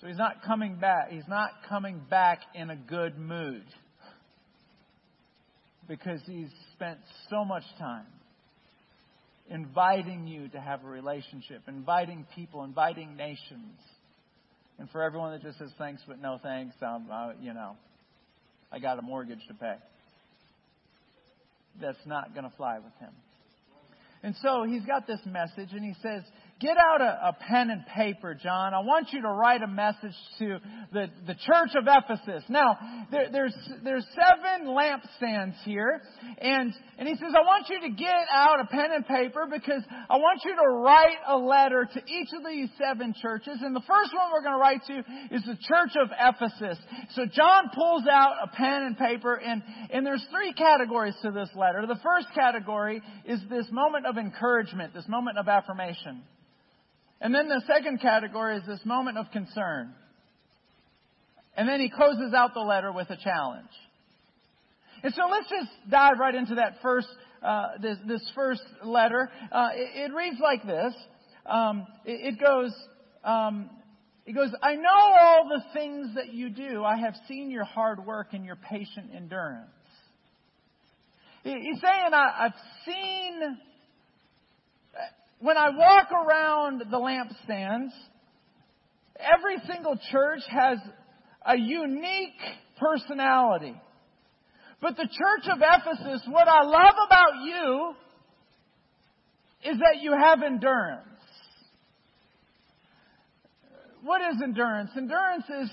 So 0.00 0.06
he's 0.08 0.16
not 0.16 0.42
coming 0.44 0.76
back. 0.76 1.10
He's 1.10 1.28
not 1.28 1.50
coming 1.68 2.00
back 2.10 2.40
in 2.54 2.70
a 2.70 2.76
good 2.76 3.18
mood 3.18 3.64
because 5.86 6.20
he's 6.26 6.48
spent 6.72 6.98
so 7.28 7.44
much 7.44 7.64
time 7.78 8.06
inviting 9.50 10.26
you 10.26 10.48
to 10.48 10.60
have 10.60 10.84
a 10.84 10.88
relationship, 10.88 11.62
inviting 11.68 12.26
people, 12.34 12.64
inviting 12.64 13.16
nations. 13.16 13.78
And 14.78 14.90
for 14.90 15.02
everyone 15.02 15.32
that 15.32 15.42
just 15.42 15.58
says 15.58 15.70
thanks 15.78 16.02
but 16.06 16.20
no 16.20 16.38
thanks, 16.42 16.74
um, 16.82 17.06
uh, 17.12 17.32
you 17.40 17.54
know, 17.54 17.76
I 18.72 18.78
got 18.78 18.98
a 18.98 19.02
mortgage 19.02 19.46
to 19.48 19.54
pay. 19.54 19.76
That's 21.80 21.98
not 22.06 22.34
going 22.34 22.48
to 22.48 22.56
fly 22.56 22.78
with 22.78 22.94
him. 23.00 23.12
And 24.24 24.34
so 24.40 24.64
he's 24.66 24.84
got 24.86 25.06
this 25.06 25.20
message, 25.26 25.68
and 25.72 25.84
he 25.84 25.92
says, 26.00 26.22
Get 26.60 26.76
out 26.78 27.00
a, 27.00 27.28
a, 27.28 27.36
pen 27.48 27.68
and 27.68 27.84
paper, 27.84 28.32
John. 28.32 28.74
I 28.74 28.78
want 28.78 29.08
you 29.12 29.20
to 29.22 29.28
write 29.28 29.60
a 29.62 29.66
message 29.66 30.14
to 30.38 30.58
the, 30.92 31.10
the 31.26 31.34
church 31.34 31.74
of 31.74 31.84
Ephesus. 31.84 32.44
Now, 32.48 32.78
there, 33.10 33.26
there's, 33.32 33.54
there's 33.82 34.06
seven 34.14 34.68
lampstands 34.68 35.54
here, 35.64 36.00
and, 36.38 36.72
and 36.96 37.08
he 37.08 37.16
says, 37.16 37.34
I 37.36 37.42
want 37.42 37.68
you 37.68 37.80
to 37.80 37.90
get 37.90 38.24
out 38.32 38.60
a 38.60 38.66
pen 38.66 38.92
and 38.94 39.04
paper 39.04 39.48
because 39.50 39.82
I 40.08 40.16
want 40.16 40.42
you 40.44 40.54
to 40.54 40.68
write 40.78 41.18
a 41.26 41.36
letter 41.36 41.88
to 41.92 42.00
each 42.06 42.28
of 42.32 42.46
these 42.48 42.70
seven 42.78 43.14
churches. 43.20 43.58
And 43.60 43.74
the 43.74 43.82
first 43.86 44.14
one 44.14 44.30
we're 44.32 44.42
going 44.42 44.54
to 44.54 44.62
write 44.62 44.86
to 44.86 45.34
is 45.34 45.42
the 45.42 45.58
church 45.60 45.98
of 46.00 46.08
Ephesus. 46.14 46.78
So 47.16 47.26
John 47.26 47.70
pulls 47.74 48.04
out 48.08 48.36
a 48.44 48.48
pen 48.54 48.84
and 48.84 48.96
paper, 48.96 49.34
and, 49.34 49.60
and 49.90 50.06
there's 50.06 50.24
three 50.30 50.52
categories 50.52 51.16
to 51.22 51.32
this 51.32 51.50
letter. 51.56 51.84
The 51.86 52.00
first 52.00 52.28
category 52.32 53.02
is 53.24 53.40
this 53.50 53.66
moment 53.72 54.06
of 54.06 54.13
encouragement, 54.16 54.94
this 54.94 55.08
moment 55.08 55.38
of 55.38 55.48
affirmation. 55.48 56.22
And 57.20 57.34
then 57.34 57.48
the 57.48 57.62
second 57.66 58.00
category 58.00 58.56
is 58.58 58.66
this 58.66 58.80
moment 58.84 59.18
of 59.18 59.30
concern. 59.32 59.94
And 61.56 61.68
then 61.68 61.80
he 61.80 61.88
closes 61.88 62.34
out 62.34 62.54
the 62.54 62.60
letter 62.60 62.92
with 62.92 63.10
a 63.10 63.16
challenge. 63.16 63.68
And 65.02 65.12
so 65.14 65.22
let's 65.30 65.48
just 65.48 65.70
dive 65.90 66.18
right 66.18 66.34
into 66.34 66.56
that 66.56 66.76
first, 66.82 67.08
uh, 67.42 67.78
this, 67.80 67.98
this, 68.06 68.30
first 68.34 68.62
letter. 68.82 69.30
Uh, 69.52 69.68
it, 69.74 70.10
it, 70.10 70.14
reads 70.14 70.38
like 70.42 70.66
this. 70.66 70.94
Um, 71.46 71.86
it, 72.04 72.34
it, 72.34 72.40
goes, 72.40 72.72
um, 73.22 73.68
it 74.26 74.32
goes, 74.32 74.50
I 74.62 74.74
know 74.76 74.88
all 74.90 75.48
the 75.48 75.62
things 75.78 76.14
that 76.14 76.32
you 76.32 76.48
do. 76.48 76.82
I 76.82 76.96
have 76.96 77.14
seen 77.28 77.50
your 77.50 77.64
hard 77.64 78.04
work 78.04 78.28
and 78.32 78.46
your 78.46 78.56
patient 78.56 79.10
endurance. 79.14 79.68
He's 81.42 81.80
saying, 81.82 82.14
I've 82.14 82.52
seen 82.86 83.58
when 85.44 85.58
I 85.58 85.68
walk 85.76 86.08
around 86.10 86.84
the 86.90 86.96
lampstands, 86.96 87.90
every 89.20 89.58
single 89.70 89.94
church 90.10 90.40
has 90.48 90.78
a 91.44 91.54
unique 91.54 92.40
personality. 92.80 93.78
But 94.80 94.96
the 94.96 95.02
church 95.02 95.52
of 95.52 95.58
Ephesus, 95.60 96.22
what 96.30 96.48
I 96.48 96.62
love 96.62 96.94
about 97.06 97.44
you 97.44 97.94
is 99.70 99.78
that 99.80 100.00
you 100.00 100.12
have 100.12 100.42
endurance. 100.42 101.02
What 104.02 104.22
is 104.22 104.40
endurance? 104.42 104.92
Endurance 104.96 105.44
is 105.44 105.70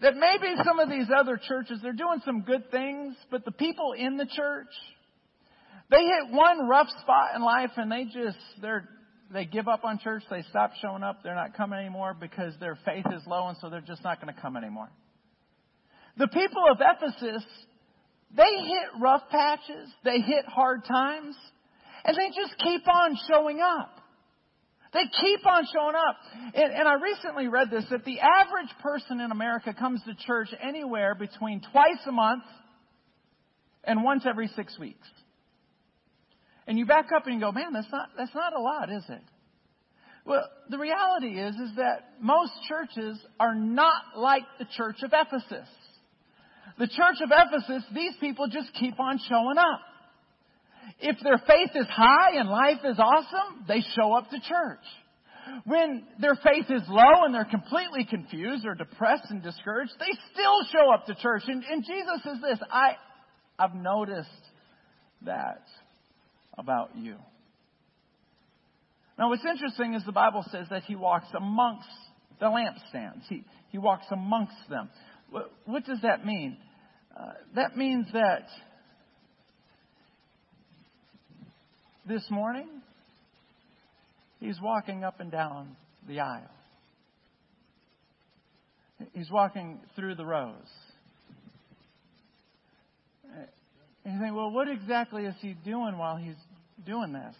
that 0.00 0.14
maybe 0.16 0.54
some 0.64 0.78
of 0.78 0.88
these 0.88 1.08
other 1.14 1.38
churches, 1.48 1.80
they're 1.82 1.92
doing 1.92 2.22
some 2.24 2.44
good 2.44 2.70
things, 2.70 3.14
but 3.30 3.44
the 3.44 3.52
people 3.52 3.92
in 3.92 4.16
the 4.16 4.24
church, 4.24 4.72
they 5.90 6.04
hit 6.04 6.32
one 6.32 6.68
rough 6.68 6.88
spot 7.02 7.34
in 7.34 7.42
life 7.42 7.70
and 7.76 7.90
they 7.90 8.04
just, 8.04 8.38
they're, 8.62 8.88
they 9.32 9.44
give 9.44 9.68
up 9.68 9.84
on 9.84 9.98
church. 9.98 10.22
They 10.30 10.42
stop 10.50 10.72
showing 10.80 11.02
up. 11.02 11.22
They're 11.22 11.34
not 11.34 11.56
coming 11.56 11.78
anymore 11.78 12.16
because 12.18 12.54
their 12.60 12.78
faith 12.84 13.06
is 13.14 13.22
low 13.26 13.48
and 13.48 13.58
so 13.60 13.70
they're 13.70 13.80
just 13.80 14.04
not 14.04 14.20
going 14.20 14.32
to 14.32 14.40
come 14.40 14.56
anymore. 14.56 14.88
The 16.16 16.28
people 16.28 16.62
of 16.70 16.78
Ephesus, 16.80 17.44
they 18.36 18.42
hit 18.42 19.00
rough 19.00 19.22
patches. 19.30 19.88
They 20.04 20.20
hit 20.20 20.46
hard 20.46 20.84
times 20.84 21.36
and 22.04 22.16
they 22.16 22.28
just 22.28 22.56
keep 22.58 22.86
on 22.88 23.16
showing 23.28 23.60
up. 23.60 23.96
They 24.92 25.04
keep 25.20 25.46
on 25.46 25.66
showing 25.72 25.94
up. 25.94 26.16
And, 26.54 26.72
and, 26.72 26.88
I 26.88 26.94
recently 26.94 27.46
read 27.46 27.70
this 27.70 27.84
that 27.90 28.04
the 28.04 28.18
average 28.18 28.70
person 28.82 29.20
in 29.20 29.30
America 29.30 29.72
comes 29.72 30.02
to 30.04 30.14
church 30.26 30.48
anywhere 30.60 31.14
between 31.14 31.60
twice 31.70 32.02
a 32.08 32.12
month 32.12 32.42
and 33.84 34.02
once 34.02 34.24
every 34.28 34.48
six 34.56 34.76
weeks. 34.78 35.06
And 36.70 36.78
you 36.78 36.86
back 36.86 37.06
up 37.10 37.26
and 37.26 37.34
you 37.34 37.40
go, 37.40 37.50
man, 37.50 37.72
that's 37.72 37.90
not, 37.90 38.10
that's 38.16 38.32
not 38.32 38.56
a 38.56 38.60
lot, 38.60 38.92
is 38.92 39.02
it? 39.08 39.24
Well, 40.24 40.44
the 40.68 40.78
reality 40.78 41.36
is, 41.36 41.56
is 41.56 41.74
that 41.78 42.10
most 42.20 42.52
churches 42.68 43.18
are 43.40 43.56
not 43.56 44.16
like 44.16 44.44
the 44.60 44.66
church 44.76 44.98
of 45.02 45.10
Ephesus. 45.12 45.68
The 46.78 46.86
church 46.86 47.16
of 47.24 47.30
Ephesus, 47.32 47.82
these 47.92 48.12
people 48.20 48.46
just 48.46 48.72
keep 48.78 49.00
on 49.00 49.18
showing 49.28 49.58
up. 49.58 49.80
If 51.00 51.16
their 51.24 51.38
faith 51.38 51.70
is 51.74 51.88
high 51.90 52.38
and 52.38 52.48
life 52.48 52.84
is 52.84 53.00
awesome, 53.00 53.64
they 53.66 53.82
show 53.98 54.12
up 54.12 54.30
to 54.30 54.38
church. 54.38 54.86
When 55.64 56.04
their 56.20 56.36
faith 56.36 56.66
is 56.68 56.82
low 56.86 57.24
and 57.24 57.34
they're 57.34 57.44
completely 57.46 58.04
confused 58.08 58.64
or 58.64 58.76
depressed 58.76 59.26
and 59.30 59.42
discouraged, 59.42 59.94
they 59.98 60.16
still 60.32 60.60
show 60.70 60.94
up 60.94 61.06
to 61.06 61.16
church. 61.16 61.42
And, 61.48 61.64
and 61.64 61.84
Jesus 61.84 62.22
says 62.22 62.36
this, 62.40 62.60
I, 62.70 62.94
I've 63.58 63.74
noticed 63.74 64.28
that 65.22 65.64
about 66.60 66.90
you. 66.94 67.16
Now, 69.18 69.28
what's 69.28 69.44
interesting 69.44 69.94
is 69.94 70.04
the 70.04 70.12
Bible 70.12 70.44
says 70.50 70.66
that 70.70 70.84
he 70.84 70.94
walks 70.94 71.26
amongst 71.36 71.88
the 72.38 72.46
lampstands. 72.46 73.22
He, 73.28 73.44
he 73.70 73.78
walks 73.78 74.06
amongst 74.10 74.56
them. 74.68 74.88
What, 75.30 75.50
what 75.64 75.84
does 75.84 75.98
that 76.02 76.24
mean? 76.24 76.56
Uh, 77.18 77.32
that 77.56 77.76
means 77.76 78.06
that 78.12 78.46
this 82.06 82.24
morning, 82.30 82.68
he's 84.38 84.60
walking 84.62 85.04
up 85.04 85.20
and 85.20 85.30
down 85.30 85.76
the 86.08 86.20
aisle. 86.20 86.50
He's 89.12 89.30
walking 89.30 89.80
through 89.96 90.14
the 90.14 90.24
rows. 90.24 90.54
And 94.04 94.14
you 94.14 94.20
think, 94.20 94.34
well, 94.34 94.50
what 94.50 94.68
exactly 94.68 95.24
is 95.24 95.34
he 95.40 95.54
doing 95.64 95.98
while 95.98 96.16
he's 96.16 96.34
doing 96.84 97.12
this? 97.12 97.34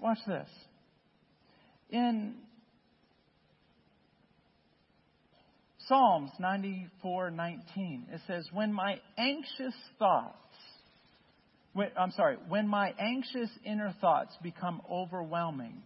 Watch 0.00 0.18
this. 0.26 0.48
In 1.90 2.34
Psalms 5.86 6.30
94:19, 6.38 8.08
it 8.10 8.20
says, 8.26 8.46
"When 8.52 8.72
my 8.72 9.00
anxious 9.16 9.74
thoughts, 9.98 10.36
when, 11.72 11.90
I'm 11.96 12.10
sorry, 12.10 12.36
when 12.48 12.68
my 12.68 12.94
anxious 12.98 13.50
inner 13.64 13.92
thoughts 13.92 14.36
become 14.42 14.82
overwhelming, 14.90 15.82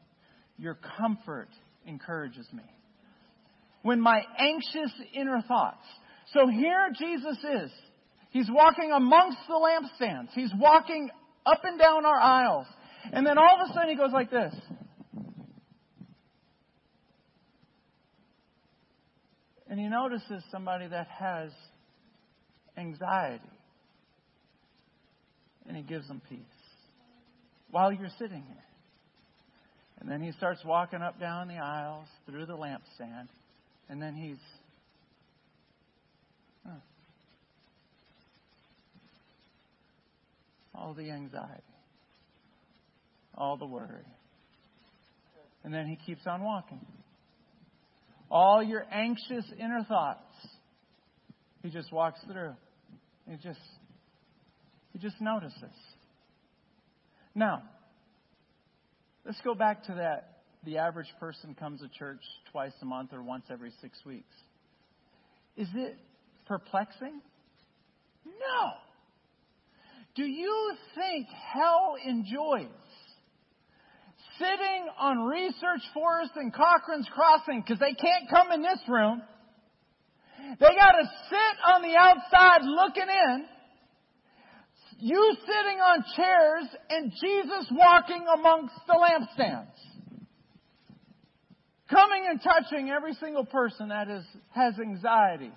your 0.59 0.75
comfort 0.75 1.51
encourages 1.87 2.53
me." 2.53 2.65
When 3.83 4.01
my 4.01 4.25
anxious 4.39 4.93
inner 5.13 5.41
thoughts. 5.43 5.87
So 6.27 6.47
here 6.47 6.91
Jesus 6.99 7.45
is. 7.45 7.73
He's 8.31 8.51
walking 8.51 8.91
amongst 8.93 9.47
the 9.47 9.55
lampstands. 9.55 10.31
He's 10.33 10.53
walking 10.55 11.11
up 11.45 11.61
and 11.65 11.79
down 11.79 12.07
our 12.07 12.21
aisles. 12.21 12.67
And 13.13 13.27
then 13.27 13.39
all 13.39 13.61
of 13.61 13.71
a 13.71 13.73
sudden 13.75 13.91
he 13.91 13.97
goes 13.97 14.13
like 14.13 14.31
this. 14.31 14.55
And 19.69 19.81
he 19.81 19.89
notices 19.89 20.45
somebody 20.51 20.87
that 20.89 21.09
has 21.09 21.51
anxiety. 22.77 23.43
And 25.67 25.77
he 25.77 25.83
gives 25.83 26.07
them 26.09 26.21
peace 26.29 26.39
while 27.71 27.93
you're 27.93 28.11
sitting 28.19 28.43
here. 28.43 28.65
And 30.01 30.11
then 30.11 30.21
he 30.21 30.33
starts 30.33 30.61
walking 30.65 31.01
up 31.01 31.19
down 31.19 31.49
the 31.49 31.57
aisles 31.57 32.07
through 32.27 32.47
the 32.47 32.57
lampstand. 32.57 33.29
And 33.89 34.03
then 34.03 34.15
he's 34.15 34.37
all 40.83 40.95
the 40.95 41.11
anxiety, 41.11 41.63
all 43.37 43.57
the 43.57 43.67
worry. 43.67 44.05
And 45.65 45.73
then 45.73 45.87
he 45.87 45.97
keeps 46.05 46.27
on 46.27 46.43
walking. 46.43 46.85
All 48.29 48.63
your 48.63 48.85
anxious 48.91 49.45
inner 49.59 49.85
thoughts, 49.89 50.35
he 51.63 51.71
just 51.71 51.93
walks 51.93 52.19
through. 52.25 52.55
He 53.29 53.37
just 53.37 53.61
he 54.93 54.99
just 54.99 55.21
notices. 55.21 55.77
Now, 57.35 57.63
let's 59.25 59.41
go 59.43 59.55
back 59.55 59.85
to 59.85 59.95
that 59.95 60.41
the 60.65 60.79
average 60.79 61.13
person 61.21 61.55
comes 61.55 61.81
to 61.81 61.89
church 61.97 62.23
twice 62.51 62.73
a 62.83 62.85
month 62.85 63.13
or 63.13 63.23
once 63.23 63.45
every 63.51 63.71
six 63.81 63.99
weeks. 64.05 64.35
Is 65.57 65.69
it 65.75 65.97
perplexing? 66.47 67.21
No. 68.25 68.92
Do 70.15 70.25
you 70.25 70.73
think 70.95 71.27
hell 71.53 71.97
enjoys 72.05 72.69
sitting 74.39 74.87
on 74.99 75.25
Research 75.25 75.83
Forest 75.95 76.33
and 76.37 76.53
Cochran's 76.53 77.09
Crossing 77.15 77.63
because 77.63 77.79
they 77.79 77.95
can't 77.95 78.29
come 78.29 78.53
in 78.53 78.63
this 78.63 78.81
room? 78.89 79.23
They 80.61 80.67
got 80.67 80.93
to 80.93 81.11
sit 81.31 81.75
on 81.75 81.83
the 81.83 81.97
outside 81.97 82.63
looking 82.65 83.09
in. 83.09 83.45
You 84.99 85.37
sitting 85.41 85.81
on 85.81 86.05
chairs 86.15 86.69
and 86.91 87.13
Jesus 87.13 87.67
walking 87.73 88.25
amongst 88.33 88.75
the 88.87 88.95
lampstands 88.95 89.73
coming 91.93 92.25
and 92.29 92.41
touching 92.43 92.91
every 92.91 93.15
single 93.15 93.45
person 93.45 93.89
that 93.89 94.09
is, 94.09 94.25
has 94.51 94.75
anxiety 94.79 95.53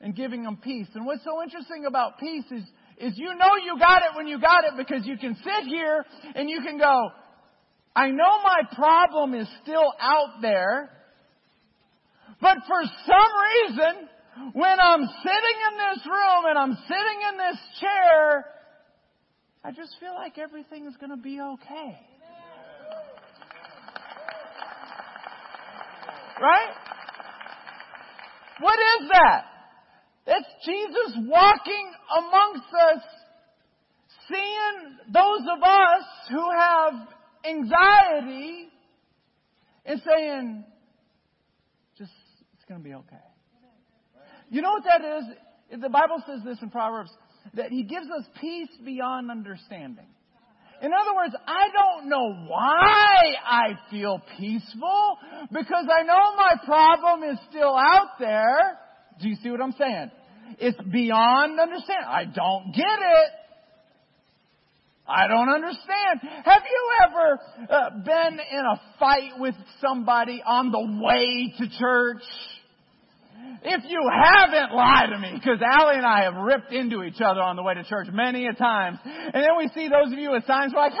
and 0.00 0.14
giving 0.14 0.42
them 0.42 0.56
peace. 0.56 0.88
And 0.94 1.04
what's 1.06 1.24
so 1.24 1.42
interesting 1.42 1.84
about 1.86 2.18
peace 2.18 2.44
is, 2.50 2.64
is 2.98 3.16
you 3.16 3.34
know 3.34 3.56
you 3.64 3.78
got 3.78 4.02
it 4.02 4.16
when 4.16 4.26
you 4.26 4.40
got 4.40 4.64
it 4.64 4.72
because 4.76 5.06
you 5.06 5.16
can 5.18 5.34
sit 5.36 5.66
here 5.68 6.04
and 6.34 6.48
you 6.48 6.60
can 6.62 6.78
go, 6.78 7.10
I 7.94 8.08
know 8.08 8.42
my 8.42 8.60
problem 8.74 9.34
is 9.34 9.48
still 9.62 9.92
out 10.00 10.40
there, 10.42 10.90
but 12.40 12.58
for 12.66 12.82
some 13.06 13.70
reason, 13.70 14.08
when 14.52 14.78
I'm 14.80 15.00
sitting 15.00 15.58
in 15.70 15.78
this 15.78 16.06
room 16.06 16.44
and 16.48 16.58
I'm 16.58 16.76
sitting 16.86 17.20
in 17.30 17.38
this 17.38 17.58
chair, 17.80 18.44
I 19.64 19.70
just 19.72 19.96
feel 19.98 20.14
like 20.14 20.38
everything 20.38 20.86
is 20.86 20.94
going 20.98 21.10
to 21.10 21.16
be 21.16 21.40
okay. 21.40 21.98
Right? 26.40 26.74
What 28.60 28.78
is 28.78 29.08
that? 29.12 29.55
It's 30.26 30.48
Jesus 30.64 31.18
walking 31.26 31.92
amongst 32.18 32.68
us, 32.74 33.02
seeing 34.28 34.96
those 35.12 35.42
of 35.56 35.62
us 35.62 36.04
who 36.30 36.50
have 36.58 36.92
anxiety 37.44 38.68
and 39.84 40.02
saying, 40.04 40.64
just, 41.96 42.10
it's 42.54 42.64
going 42.68 42.80
to 42.80 42.84
be 42.84 42.94
okay. 42.94 43.16
You 44.50 44.62
know 44.62 44.72
what 44.72 44.84
that 44.84 45.02
is? 45.04 45.80
The 45.80 45.88
Bible 45.88 46.22
says 46.26 46.40
this 46.44 46.58
in 46.60 46.70
Proverbs, 46.70 47.10
that 47.54 47.70
He 47.70 47.84
gives 47.84 48.06
us 48.06 48.24
peace 48.40 48.70
beyond 48.84 49.30
understanding. 49.30 50.06
In 50.82 50.90
other 50.92 51.14
words, 51.14 51.34
I 51.46 51.68
don't 51.72 52.08
know 52.08 52.46
why 52.48 53.34
I 53.44 53.78
feel 53.90 54.20
peaceful 54.38 55.18
because 55.50 55.86
I 55.90 56.02
know 56.02 56.36
my 56.36 56.52
problem 56.64 57.30
is 57.30 57.38
still 57.48 57.74
out 57.74 58.18
there. 58.18 58.78
Do 59.20 59.28
you 59.28 59.36
see 59.42 59.50
what 59.50 59.60
I'm 59.60 59.74
saying? 59.78 60.10
It's 60.58 60.78
beyond 60.90 61.58
understanding. 61.58 62.06
I 62.06 62.24
don't 62.24 62.72
get 62.74 62.84
it. 62.84 63.30
I 65.08 65.28
don't 65.28 65.48
understand. 65.48 66.20
Have 66.44 66.62
you 66.68 66.90
ever 67.06 67.40
uh, 67.70 67.90
been 68.04 68.40
in 68.40 68.64
a 68.72 68.80
fight 68.98 69.38
with 69.38 69.54
somebody 69.80 70.42
on 70.44 70.72
the 70.72 71.00
way 71.02 71.54
to 71.58 71.78
church? 71.78 72.22
If 73.62 73.84
you 73.88 74.10
haven't, 74.12 74.74
lie 74.74 75.06
to 75.10 75.18
me, 75.18 75.32
because 75.34 75.60
Allie 75.62 75.96
and 75.96 76.06
I 76.06 76.24
have 76.24 76.34
ripped 76.34 76.72
into 76.72 77.02
each 77.04 77.20
other 77.20 77.40
on 77.40 77.56
the 77.56 77.62
way 77.62 77.74
to 77.74 77.84
church 77.84 78.08
many 78.12 78.46
a 78.46 78.52
times. 78.52 78.98
And 79.04 79.34
then 79.34 79.56
we 79.56 79.68
see 79.74 79.88
those 79.88 80.12
of 80.12 80.18
you 80.18 80.30
with 80.32 80.44
signs 80.46 80.72
we're 80.74 80.80
like, 80.80 80.92
hey! 80.92 80.98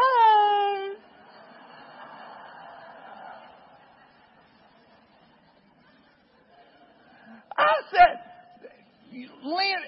I 7.58 7.72
said, 7.90 8.20
Lynn, 9.42 9.82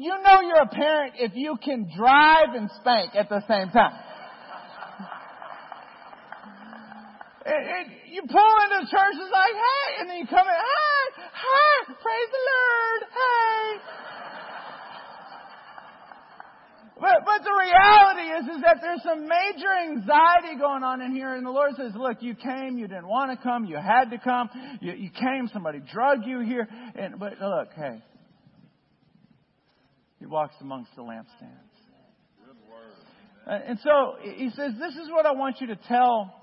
you 0.00 0.14
know 0.22 0.40
you're 0.40 0.62
a 0.62 0.68
parent 0.68 1.14
if 1.18 1.32
you 1.34 1.56
can 1.62 1.90
drive 1.96 2.54
and 2.54 2.70
spank 2.80 3.14
at 3.14 3.28
the 3.28 3.42
same 3.48 3.70
time. 3.70 3.92
you 8.14 8.22
pull 8.22 8.54
into 8.64 8.90
church, 8.90 9.14
it's 9.18 9.32
like, 9.32 9.52
hey, 9.52 10.00
and 10.00 10.08
then 10.08 10.16
you 10.18 10.26
come 10.26 10.46
in, 10.46 10.54
hi, 10.54 11.02
hi, 11.32 11.92
praise 11.92 12.30
the 12.30 12.42
Lord, 12.46 13.00
hey. 13.10 14.04
But, 17.00 17.26
but 17.26 17.42
the 17.42 17.52
reality 17.52 18.26
is, 18.38 18.56
is 18.56 18.62
that 18.62 18.78
there's 18.80 19.02
some 19.02 19.28
major 19.28 19.68
anxiety 19.82 20.56
going 20.58 20.84
on 20.84 21.02
in 21.02 21.12
here, 21.12 21.34
and 21.34 21.44
the 21.44 21.50
Lord 21.50 21.72
says, 21.76 21.92
look, 21.96 22.22
you 22.22 22.34
came, 22.34 22.78
you 22.78 22.86
didn't 22.86 23.08
want 23.08 23.30
to 23.30 23.36
come, 23.36 23.64
you 23.64 23.76
had 23.76 24.10
to 24.10 24.18
come, 24.18 24.48
you, 24.80 24.92
you 24.92 25.10
came, 25.10 25.50
somebody 25.52 25.80
drug 25.92 26.20
you 26.24 26.40
here, 26.40 26.68
and, 26.94 27.18
but 27.18 27.32
look, 27.40 27.74
hey, 27.74 28.00
he 30.24 30.30
walks 30.30 30.54
amongst 30.62 30.90
the 30.96 31.02
lampstands. 31.02 31.74
And 33.46 33.78
so 33.84 34.14
he 34.22 34.48
says, 34.56 34.72
this 34.80 34.94
is 34.94 35.10
what 35.10 35.26
I 35.26 35.32
want 35.32 35.60
you 35.60 35.66
to 35.66 35.76
tell 35.76 36.34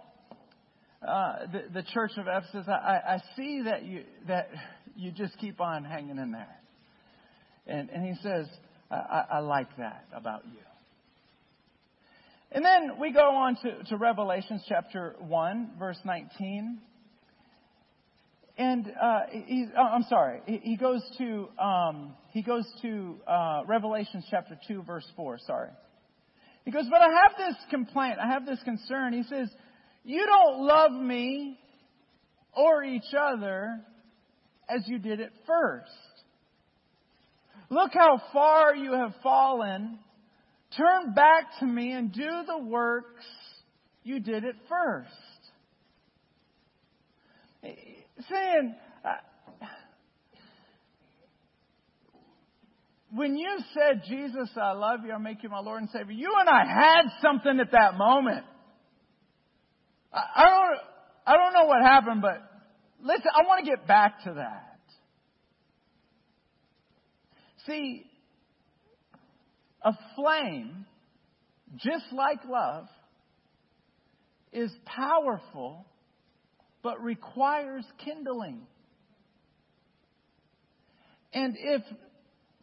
uh, 1.01 1.47
the, 1.51 1.81
the 1.81 1.83
church 1.91 2.11
of 2.17 2.27
Ephesus, 2.27 2.67
I, 2.67 3.15
I 3.15 3.21
see 3.35 3.63
that 3.65 3.83
you, 3.83 4.03
that 4.27 4.49
you 4.95 5.11
just 5.11 5.35
keep 5.39 5.59
on 5.59 5.83
hanging 5.83 6.19
in 6.19 6.31
there. 6.31 6.59
And, 7.65 7.89
and 7.89 8.05
he 8.05 8.13
says, 8.21 8.45
I, 8.91 9.23
I 9.31 9.39
like 9.39 9.75
that 9.77 10.05
about 10.15 10.45
you. 10.45 10.59
And 12.51 12.63
then 12.63 12.99
we 12.99 13.11
go 13.11 13.35
on 13.35 13.55
to, 13.63 13.83
to 13.85 13.97
Revelations 13.97 14.61
chapter 14.69 15.15
1, 15.17 15.71
verse 15.79 15.97
19. 16.05 16.81
And 18.59 18.93
uh, 19.01 19.19
he, 19.31 19.65
oh, 19.75 19.81
I'm 19.81 20.05
sorry, 20.07 20.41
he, 20.45 20.57
he 20.61 20.77
goes 20.77 21.01
to 21.17 21.47
um, 21.57 22.13
he 22.31 22.41
goes 22.41 22.65
to 22.81 23.17
uh, 23.27 23.61
Revelations 23.67 24.25
chapter 24.29 24.57
2, 24.67 24.83
verse 24.83 25.05
4. 25.15 25.37
Sorry. 25.45 25.69
He 26.65 26.71
goes, 26.71 26.85
but 26.89 27.01
I 27.01 27.07
have 27.23 27.37
this 27.37 27.55
complaint, 27.69 28.17
I 28.23 28.27
have 28.27 28.45
this 28.45 28.59
concern. 28.63 29.13
He 29.13 29.23
says, 29.23 29.49
you 30.03 30.25
don't 30.25 30.65
love 30.65 30.91
me 30.91 31.59
or 32.53 32.83
each 32.83 33.13
other 33.17 33.81
as 34.69 34.87
you 34.87 34.99
did 34.99 35.19
at 35.19 35.31
first. 35.45 35.91
Look 37.69 37.91
how 37.93 38.21
far 38.31 38.75
you 38.75 38.93
have 38.93 39.13
fallen. 39.23 39.99
Turn 40.77 41.13
back 41.13 41.59
to 41.59 41.65
me 41.65 41.91
and 41.91 42.13
do 42.13 42.29
the 42.47 42.59
works 42.59 43.25
you 44.03 44.19
did 44.19 44.45
at 44.45 44.55
first. 44.69 45.09
Saying, 48.29 48.75
uh, 49.03 49.09
when 53.13 53.35
you 53.35 53.57
said, 53.73 54.03
Jesus, 54.07 54.49
I 54.55 54.71
love 54.71 55.01
you, 55.05 55.11
I'll 55.11 55.19
make 55.19 55.43
you 55.43 55.49
my 55.49 55.59
Lord 55.59 55.81
and 55.81 55.89
Savior, 55.89 56.13
you 56.13 56.33
and 56.39 56.47
I 56.47 56.65
had 56.65 57.03
something 57.21 57.59
at 57.59 57.71
that 57.71 57.97
moment. 57.97 58.45
I 60.13 60.43
don't, 60.43 60.79
I 61.25 61.37
don't 61.37 61.53
know 61.53 61.65
what 61.65 61.81
happened, 61.83 62.21
but 62.21 62.41
listen, 63.01 63.27
I 63.33 63.47
want 63.47 63.65
to 63.65 63.69
get 63.69 63.87
back 63.87 64.23
to 64.23 64.33
that. 64.35 64.77
See, 67.65 68.05
a 69.83 69.93
flame, 70.15 70.85
just 71.77 72.05
like 72.11 72.39
love, 72.49 72.87
is 74.51 74.71
powerful, 74.85 75.85
but 76.81 77.01
requires 77.01 77.85
kindling. 78.03 78.61
And 81.33 81.55
if 81.57 81.81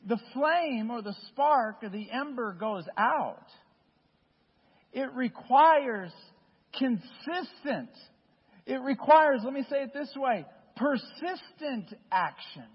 the 0.06 0.18
flame 0.32 0.90
or 0.90 1.02
the 1.02 1.14
spark 1.28 1.82
or 1.82 1.88
the 1.88 2.10
ember 2.10 2.52
goes 2.58 2.84
out, 2.96 3.46
it 4.92 5.12
requires 5.14 6.12
consistent. 6.76 7.90
It 8.66 8.80
requires, 8.82 9.40
let 9.44 9.52
me 9.52 9.64
say 9.70 9.82
it 9.82 9.92
this 9.92 10.12
way, 10.16 10.44
persistent 10.76 11.94
action 12.12 12.66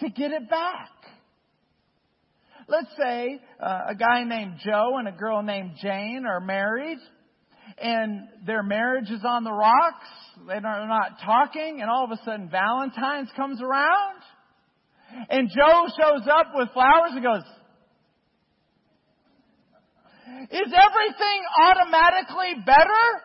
to 0.00 0.08
get 0.10 0.30
it 0.30 0.48
back. 0.48 0.90
Let's 2.68 2.90
say 3.00 3.40
uh, 3.60 3.80
a 3.88 3.94
guy 3.94 4.24
named 4.24 4.56
Joe 4.64 4.96
and 4.98 5.08
a 5.08 5.12
girl 5.12 5.42
named 5.42 5.72
Jane 5.80 6.24
are 6.28 6.40
married 6.40 6.98
and 7.80 8.28
their 8.46 8.62
marriage 8.62 9.10
is 9.10 9.22
on 9.26 9.44
the 9.44 9.52
rocks. 9.52 10.06
They're 10.46 10.60
not 10.60 11.18
talking 11.24 11.80
and 11.80 11.90
all 11.90 12.04
of 12.04 12.10
a 12.10 12.18
sudden 12.24 12.50
Valentine's 12.50 13.30
comes 13.36 13.62
around 13.62 14.20
and 15.30 15.48
Joe 15.48 15.86
shows 15.88 16.26
up 16.30 16.48
with 16.54 16.68
flowers 16.72 17.12
and 17.12 17.22
goes, 17.22 17.42
Is 20.50 20.72
everything 20.72 21.42
automatically 21.62 22.62
better? 22.64 23.22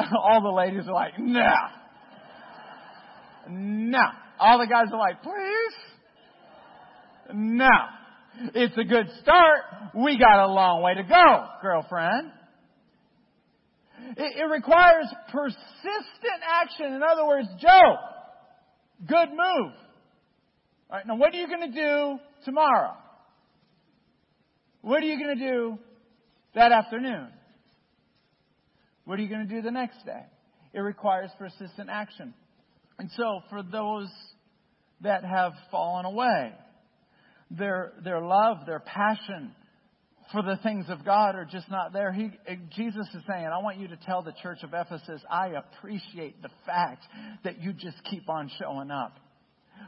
All 0.16 0.42
the 0.42 0.48
ladies 0.48 0.88
are 0.88 0.94
like, 0.94 1.18
no. 1.18 1.52
No. 3.48 4.02
All 4.38 4.58
the 4.58 4.66
guys 4.66 4.86
are 4.92 4.98
like, 4.98 5.22
please? 5.22 5.74
No. 7.34 7.68
It's 8.54 8.76
a 8.78 8.84
good 8.84 9.06
start. 9.22 9.60
We 9.94 10.18
got 10.18 10.44
a 10.44 10.52
long 10.52 10.82
way 10.82 10.94
to 10.94 11.02
go, 11.02 11.46
girlfriend. 11.62 12.32
It, 14.16 14.36
it 14.38 14.44
requires 14.44 15.06
persistent 15.32 16.42
action. 16.46 16.92
In 16.92 17.02
other 17.02 17.26
words, 17.26 17.48
Joe, 17.60 17.96
good 19.06 19.30
move. 19.30 19.72
All 20.88 20.96
right, 20.96 21.06
now 21.06 21.16
what 21.16 21.32
are 21.32 21.38
you 21.38 21.46
going 21.46 21.72
to 21.72 21.74
do 21.74 22.18
tomorrow? 22.44 22.94
What 24.82 25.02
are 25.02 25.06
you 25.06 25.18
going 25.18 25.38
to 25.38 25.44
do 25.50 25.78
that 26.54 26.72
afternoon? 26.72 27.28
What 29.04 29.18
are 29.18 29.22
you 29.22 29.28
going 29.28 29.46
to 29.46 29.54
do 29.54 29.62
the 29.62 29.70
next 29.70 30.04
day? 30.04 30.22
It 30.72 30.80
requires 30.80 31.30
persistent 31.38 31.88
action. 31.90 32.34
And 32.98 33.10
so, 33.16 33.40
for 33.50 33.62
those 33.62 34.08
that 35.00 35.24
have 35.24 35.52
fallen 35.70 36.04
away, 36.04 36.52
their, 37.50 37.92
their 38.04 38.20
love, 38.20 38.58
their 38.66 38.80
passion 38.80 39.52
for 40.32 40.42
the 40.42 40.58
things 40.62 40.86
of 40.88 41.04
God 41.04 41.34
are 41.34 41.44
just 41.44 41.70
not 41.70 41.92
there. 41.92 42.12
He, 42.12 42.30
eh, 42.46 42.56
Jesus 42.76 43.06
is 43.14 43.22
saying, 43.28 43.46
I 43.46 43.58
want 43.62 43.78
you 43.78 43.88
to 43.88 43.96
tell 43.96 44.22
the 44.22 44.34
church 44.42 44.58
of 44.62 44.70
Ephesus, 44.72 45.20
I 45.30 45.48
appreciate 45.48 46.40
the 46.42 46.50
fact 46.66 47.04
that 47.44 47.60
you 47.60 47.72
just 47.72 47.96
keep 48.04 48.28
on 48.28 48.50
showing 48.60 48.90
up. 48.90 49.14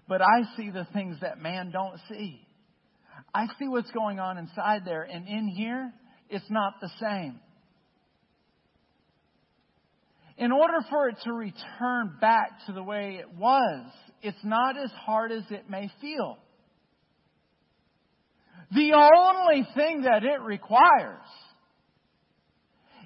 But 0.09 0.23
I 0.23 0.43
see 0.57 0.71
the 0.71 0.87
things 0.93 1.19
that 1.21 1.41
man 1.41 1.71
don't 1.71 1.99
see. 2.09 2.41
I 3.35 3.47
see 3.59 3.69
what's 3.69 3.91
going 3.93 4.19
on 4.19 4.39
inside 4.39 4.83
there, 4.85 5.03
and 5.03 5.27
in 5.29 5.49
here, 5.49 5.93
it's 6.29 6.51
not 6.51 6.75
the 6.81 6.91
same. 7.01 7.41
In 10.39 10.51
order 10.51 10.79
for 10.91 11.09
it 11.09 11.17
to 11.25 11.33
return 11.33 12.17
back 12.21 12.67
to 12.67 12.73
the 12.73 12.83
way 12.83 13.21
it 13.21 13.31
was, 13.39 13.87
it's 14.23 14.43
not 14.43 14.77
as 14.77 14.91
hard 14.91 15.31
as 15.31 15.45
it 15.51 15.69
may 15.69 15.91
feel. 16.01 16.39
The 18.75 18.93
only 18.95 19.67
thing 19.75 20.03
that 20.03 20.25
it 20.25 20.41
requires 20.41 21.27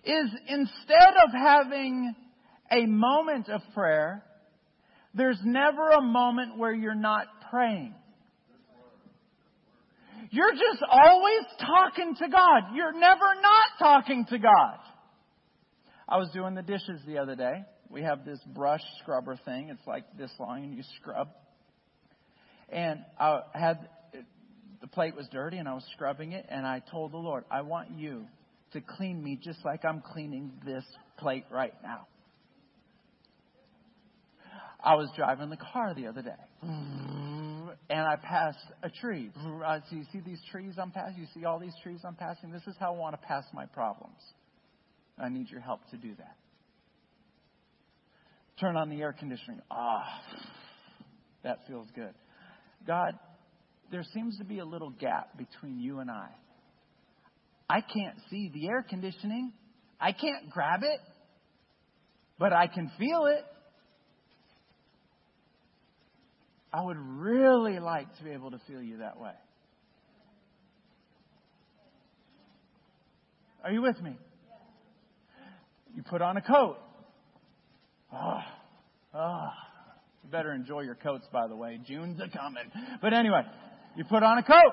is 0.04 0.30
instead 0.48 1.14
of 1.24 1.32
having 1.32 2.14
a 2.70 2.86
moment 2.86 3.48
of 3.48 3.60
prayer, 3.74 4.22
there's 5.14 5.40
never 5.44 5.90
a 5.90 6.02
moment 6.02 6.56
where 6.58 6.72
you're 6.72 6.94
not 6.94 7.26
praying. 7.50 7.94
You're 10.30 10.52
just 10.52 10.82
always 10.88 11.42
talking 11.60 12.14
to 12.16 12.28
God. 12.28 12.62
You're 12.74 12.92
never 12.92 13.34
not 13.40 13.78
talking 13.78 14.26
to 14.30 14.38
God. 14.38 14.78
I 16.08 16.18
was 16.18 16.28
doing 16.32 16.54
the 16.54 16.62
dishes 16.62 17.00
the 17.06 17.18
other 17.18 17.34
day. 17.34 17.64
We 17.90 18.02
have 18.02 18.24
this 18.24 18.40
brush 18.54 18.82
scrubber 19.02 19.36
thing. 19.44 19.68
It's 19.70 19.86
like 19.86 20.04
this 20.18 20.30
long 20.38 20.64
and 20.64 20.74
you 20.74 20.82
scrub. 21.00 21.28
And 22.68 23.00
I 23.18 23.40
had 23.54 23.88
the 24.86 24.94
plate 24.94 25.16
was 25.16 25.26
dirty 25.32 25.56
and 25.58 25.68
I 25.68 25.74
was 25.74 25.84
scrubbing 25.94 26.32
it 26.32 26.46
and 26.48 26.64
I 26.64 26.80
told 26.92 27.12
the 27.12 27.16
Lord, 27.16 27.44
I 27.50 27.62
want 27.62 27.90
you 27.96 28.24
to 28.72 28.80
clean 28.80 29.22
me 29.22 29.38
just 29.42 29.58
like 29.64 29.84
I'm 29.84 30.00
cleaning 30.00 30.52
this 30.64 30.84
plate 31.18 31.44
right 31.50 31.74
now. 31.82 32.06
I 34.82 34.94
was 34.94 35.10
driving 35.16 35.50
the 35.50 35.56
car 35.56 35.92
the 35.94 36.06
other 36.06 36.22
day 36.22 36.30
and 36.62 37.74
I 37.90 38.14
passed 38.22 38.64
a 38.84 38.90
tree. 38.90 39.30
So 39.34 39.96
you 39.96 40.04
see 40.12 40.20
these 40.24 40.40
trees 40.52 40.74
I'm 40.80 40.92
passing? 40.92 41.18
You 41.18 41.26
see 41.34 41.44
all 41.44 41.58
these 41.58 41.74
trees 41.82 42.00
I'm 42.06 42.14
passing? 42.14 42.52
This 42.52 42.66
is 42.68 42.76
how 42.78 42.94
I 42.94 42.96
want 42.96 43.20
to 43.20 43.26
pass 43.26 43.44
my 43.52 43.66
problems. 43.66 44.20
I 45.18 45.28
need 45.28 45.50
your 45.50 45.60
help 45.60 45.80
to 45.90 45.96
do 45.96 46.14
that. 46.18 46.36
Turn 48.60 48.76
on 48.76 48.88
the 48.88 49.00
air 49.00 49.12
conditioning. 49.12 49.60
Ah, 49.68 50.04
that 51.42 51.58
feels 51.66 51.88
good. 51.96 52.14
God, 52.86 53.18
there 53.90 54.04
seems 54.14 54.38
to 54.38 54.44
be 54.44 54.58
a 54.58 54.64
little 54.64 54.90
gap 54.90 55.36
between 55.36 55.78
you 55.78 56.00
and 56.00 56.10
I. 56.10 56.28
I 57.68 57.80
can't 57.80 58.16
see 58.30 58.50
the 58.52 58.68
air 58.68 58.84
conditioning. 58.88 59.52
I 60.00 60.12
can't 60.12 60.50
grab 60.50 60.82
it, 60.82 61.00
but 62.38 62.52
I 62.52 62.66
can 62.66 62.90
feel 62.98 63.26
it. 63.26 63.44
I 66.72 66.82
would 66.82 66.98
really 66.98 67.78
like 67.78 68.14
to 68.18 68.24
be 68.24 68.30
able 68.30 68.50
to 68.50 68.60
feel 68.66 68.82
you 68.82 68.98
that 68.98 69.18
way. 69.18 69.32
Are 73.64 73.72
you 73.72 73.82
with 73.82 74.00
me? 74.00 74.16
You 75.94 76.02
put 76.02 76.20
on 76.20 76.36
a 76.36 76.42
coat. 76.42 76.76
Oh, 78.12 78.40
oh. 79.14 79.48
You 80.22 80.30
better 80.30 80.52
enjoy 80.52 80.82
your 80.82 80.94
coats, 80.94 81.26
by 81.32 81.48
the 81.48 81.56
way. 81.56 81.80
June's 81.86 82.20
a 82.20 82.28
coming. 82.28 82.70
But 83.00 83.14
anyway, 83.14 83.42
you 83.96 84.04
put 84.04 84.22
on 84.22 84.38
a 84.38 84.42
coat. 84.42 84.72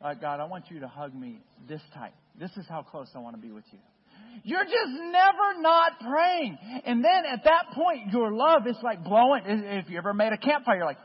Uh, 0.00 0.14
God, 0.14 0.40
I 0.40 0.44
want 0.44 0.70
you 0.70 0.80
to 0.80 0.88
hug 0.88 1.14
me 1.14 1.40
this 1.68 1.80
tight. 1.94 2.12
This 2.38 2.50
is 2.56 2.66
how 2.68 2.82
close 2.82 3.08
I 3.14 3.18
want 3.18 3.34
to 3.34 3.42
be 3.42 3.50
with 3.50 3.64
you. 3.72 3.78
You're 4.44 4.64
just 4.64 4.92
never 4.92 5.60
not 5.60 5.92
praying. 6.00 6.58
And 6.84 7.02
then 7.02 7.24
at 7.32 7.44
that 7.44 7.74
point, 7.74 8.12
your 8.12 8.32
love 8.32 8.66
is 8.66 8.76
like 8.82 9.02
blowing. 9.02 9.42
If 9.46 9.88
you 9.88 9.98
ever 9.98 10.12
made 10.12 10.32
a 10.32 10.36
campfire, 10.36 10.76
you're 10.76 10.84
like, 10.84 10.98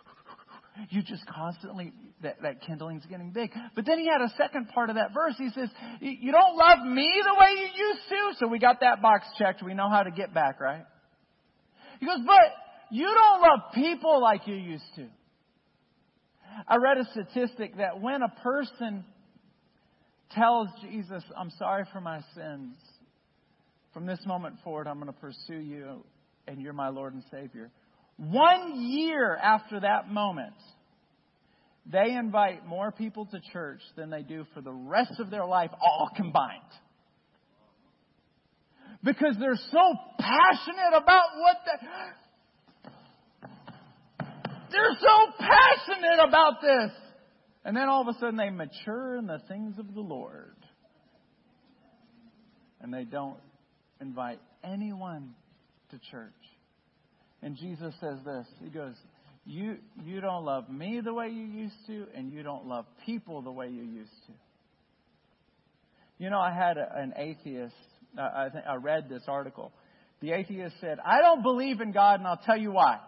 you 0.90 1.02
just 1.02 1.24
constantly, 1.26 1.92
that, 2.22 2.42
that 2.42 2.60
kindling's 2.62 3.06
getting 3.06 3.30
big. 3.30 3.52
But 3.76 3.86
then 3.86 3.98
he 3.98 4.06
had 4.06 4.20
a 4.20 4.32
second 4.36 4.68
part 4.68 4.90
of 4.90 4.96
that 4.96 5.14
verse. 5.14 5.34
He 5.38 5.50
says, 5.50 5.70
you 6.00 6.32
don't 6.32 6.56
love 6.56 6.84
me 6.84 7.08
the 7.24 7.34
way 7.38 7.50
you 7.52 7.86
used 7.86 8.08
to. 8.08 8.44
So 8.44 8.48
we 8.48 8.58
got 8.58 8.80
that 8.80 9.00
box 9.00 9.26
checked. 9.38 9.62
We 9.62 9.74
know 9.74 9.88
how 9.88 10.02
to 10.02 10.10
get 10.10 10.34
back, 10.34 10.60
right? 10.60 10.84
He 12.00 12.06
goes, 12.06 12.18
but 12.26 12.52
you 12.90 13.06
don't 13.06 13.40
love 13.40 13.72
people 13.74 14.20
like 14.20 14.46
you 14.46 14.56
used 14.56 14.84
to. 14.96 15.06
I 16.66 16.76
read 16.76 16.98
a 16.98 17.04
statistic 17.12 17.76
that 17.76 18.00
when 18.00 18.22
a 18.22 18.28
person 18.42 19.04
tells 20.32 20.68
Jesus, 20.82 21.22
I'm 21.36 21.50
sorry 21.58 21.84
for 21.92 22.00
my 22.00 22.20
sins, 22.34 22.76
from 23.92 24.06
this 24.06 24.20
moment 24.26 24.56
forward, 24.62 24.86
I'm 24.86 25.00
going 25.00 25.12
to 25.12 25.18
pursue 25.18 25.60
you 25.60 26.04
and 26.46 26.60
you're 26.60 26.72
my 26.72 26.88
Lord 26.88 27.14
and 27.14 27.22
Savior. 27.30 27.70
One 28.16 28.72
year 28.90 29.36
after 29.36 29.80
that 29.80 30.10
moment, 30.10 30.54
they 31.90 32.12
invite 32.12 32.66
more 32.66 32.92
people 32.92 33.26
to 33.26 33.40
church 33.52 33.80
than 33.96 34.10
they 34.10 34.22
do 34.22 34.44
for 34.54 34.60
the 34.60 34.72
rest 34.72 35.20
of 35.20 35.30
their 35.30 35.46
life, 35.46 35.70
all 35.80 36.10
combined. 36.14 36.62
Because 39.02 39.36
they're 39.38 39.58
so 39.70 39.94
passionate 40.18 40.96
about 40.96 41.28
what 41.38 41.56
the, 41.64 41.86
they're 44.70 44.96
so 45.00 45.32
passionate 45.38 46.26
about 46.26 46.60
this. 46.60 46.90
And 47.64 47.76
then 47.76 47.88
all 47.88 48.02
of 48.02 48.14
a 48.14 48.18
sudden 48.18 48.36
they 48.36 48.50
mature 48.50 49.16
in 49.16 49.26
the 49.26 49.40
things 49.48 49.78
of 49.78 49.94
the 49.94 50.00
Lord. 50.00 50.56
And 52.80 52.92
they 52.92 53.04
don't 53.04 53.38
invite 54.00 54.40
anyone 54.62 55.34
to 55.90 55.98
church. 56.10 56.32
And 57.42 57.56
Jesus 57.56 57.94
says 58.00 58.18
this 58.24 58.46
He 58.62 58.70
goes, 58.70 58.94
you, 59.48 59.78
you 60.04 60.20
don't 60.20 60.44
love 60.44 60.68
me 60.68 61.00
the 61.02 61.14
way 61.14 61.28
you 61.28 61.44
used 61.44 61.86
to, 61.86 62.06
and 62.14 62.30
you 62.30 62.42
don't 62.42 62.66
love 62.66 62.84
people 63.06 63.40
the 63.40 63.50
way 63.50 63.68
you 63.68 63.82
used 63.82 64.12
to. 64.26 64.32
You 66.18 66.28
know, 66.28 66.38
I 66.38 66.52
had 66.52 66.76
a, 66.76 66.86
an 66.94 67.14
atheist, 67.16 67.74
uh, 68.18 68.22
I, 68.22 68.48
think 68.50 68.64
I 68.68 68.74
read 68.74 69.08
this 69.08 69.22
article. 69.26 69.72
The 70.20 70.32
atheist 70.32 70.76
said, 70.82 70.98
I 71.02 71.22
don't 71.22 71.42
believe 71.42 71.80
in 71.80 71.92
God, 71.92 72.20
and 72.20 72.26
I'll 72.26 72.40
tell 72.44 72.58
you 72.58 72.72
why. 72.72 72.98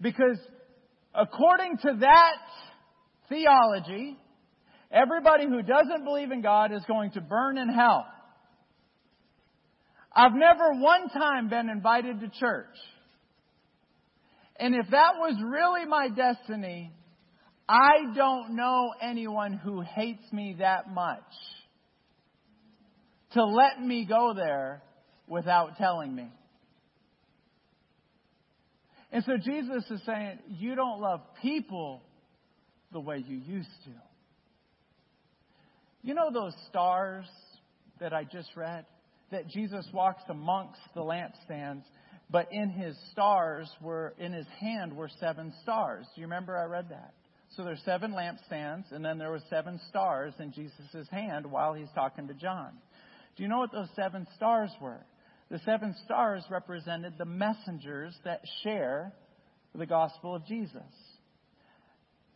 Because 0.00 0.38
according 1.14 1.78
to 1.78 1.96
that 2.00 2.36
theology, 3.28 4.16
everybody 4.90 5.46
who 5.46 5.62
doesn't 5.62 6.04
believe 6.04 6.30
in 6.30 6.42
God 6.42 6.72
is 6.72 6.82
going 6.86 7.12
to 7.12 7.20
burn 7.20 7.58
in 7.58 7.68
hell. 7.68 8.06
I've 10.14 10.34
never 10.34 10.72
one 10.74 11.08
time 11.08 11.48
been 11.48 11.70
invited 11.70 12.20
to 12.20 12.28
church. 12.28 12.76
And 14.56 14.74
if 14.74 14.90
that 14.90 15.14
was 15.18 15.34
really 15.42 15.86
my 15.86 16.08
destiny, 16.08 16.92
I 17.68 18.14
don't 18.14 18.54
know 18.54 18.92
anyone 19.00 19.54
who 19.54 19.80
hates 19.80 20.30
me 20.32 20.56
that 20.58 20.92
much 20.92 21.20
to 23.32 23.44
let 23.44 23.80
me 23.80 24.04
go 24.04 24.34
there 24.36 24.82
without 25.26 25.78
telling 25.78 26.14
me. 26.14 26.28
And 29.12 29.22
so 29.24 29.36
Jesus 29.36 29.84
is 29.90 30.00
saying, 30.04 30.38
You 30.48 30.74
don't 30.74 31.00
love 31.00 31.20
people 31.40 32.02
the 32.92 33.00
way 33.00 33.24
you 33.26 33.36
used 33.36 33.68
to. 33.84 33.90
You 36.02 36.14
know 36.14 36.30
those 36.32 36.54
stars 36.68 37.26
that 38.00 38.12
I 38.12 38.24
just 38.24 38.48
read? 38.56 38.84
That 39.30 39.48
Jesus 39.48 39.86
walks 39.92 40.22
amongst 40.28 40.80
the 40.94 41.02
lampstands 41.02 41.84
but 42.32 42.48
in 42.50 42.70
his 42.70 42.96
stars 43.12 43.70
were, 43.82 44.14
in 44.18 44.32
his 44.32 44.46
hand 44.58 44.96
were 44.96 45.10
seven 45.20 45.52
stars. 45.62 46.06
Do 46.14 46.22
you 46.22 46.26
remember 46.26 46.56
I 46.56 46.64
read 46.64 46.88
that? 46.88 47.12
So 47.56 47.62
there's 47.62 47.82
seven 47.84 48.12
lampstands, 48.12 48.90
and 48.90 49.04
then 49.04 49.18
there 49.18 49.30
were 49.30 49.42
seven 49.50 49.78
stars 49.90 50.32
in 50.38 50.50
Jesus' 50.52 51.06
hand 51.10 51.44
while 51.44 51.74
he's 51.74 51.90
talking 51.94 52.28
to 52.28 52.34
John. 52.34 52.72
Do 53.36 53.42
you 53.42 53.50
know 53.50 53.58
what 53.58 53.70
those 53.70 53.88
seven 53.94 54.26
stars 54.34 54.70
were? 54.80 55.04
The 55.52 55.60
seven 55.66 55.94
stars 56.06 56.42
represented 56.50 57.18
the 57.18 57.26
messengers 57.26 58.16
that 58.24 58.40
share 58.62 59.12
the 59.74 59.84
gospel 59.84 60.34
of 60.34 60.46
Jesus. 60.46 60.80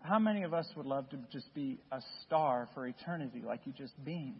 How 0.02 0.18
many 0.18 0.42
of 0.42 0.52
us 0.52 0.68
would 0.76 0.84
love 0.84 1.08
to 1.08 1.18
just 1.32 1.52
be 1.54 1.78
a 1.90 2.02
star 2.26 2.68
for 2.74 2.86
eternity, 2.86 3.42
like 3.42 3.60
you 3.64 3.72
just 3.72 3.94
beam? 4.04 4.34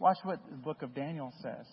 Watch 0.00 0.16
what 0.24 0.40
the 0.50 0.56
book 0.56 0.82
of 0.82 0.96
Daniel 0.96 1.32
says. 1.42 1.64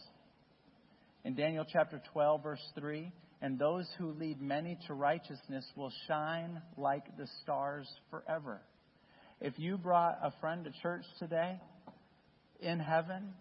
In 1.26 1.34
Daniel 1.34 1.66
chapter 1.68 2.00
12, 2.14 2.44
verse 2.44 2.72
3, 2.78 3.12
and 3.42 3.58
those 3.58 3.88
who 3.98 4.12
lead 4.12 4.40
many 4.40 4.78
to 4.86 4.94
righteousness 4.94 5.66
will 5.76 5.92
shine 6.08 6.62
like 6.78 7.18
the 7.18 7.28
stars 7.42 7.88
forever. 8.12 8.62
If 9.42 9.58
you 9.58 9.80
brought 9.80 10.20
a 10.22 10.32
friend 10.42 10.64
to 10.66 10.72
church 10.84 11.06
today, 11.18 11.60
in 12.60 12.80
heaven, 12.80 13.34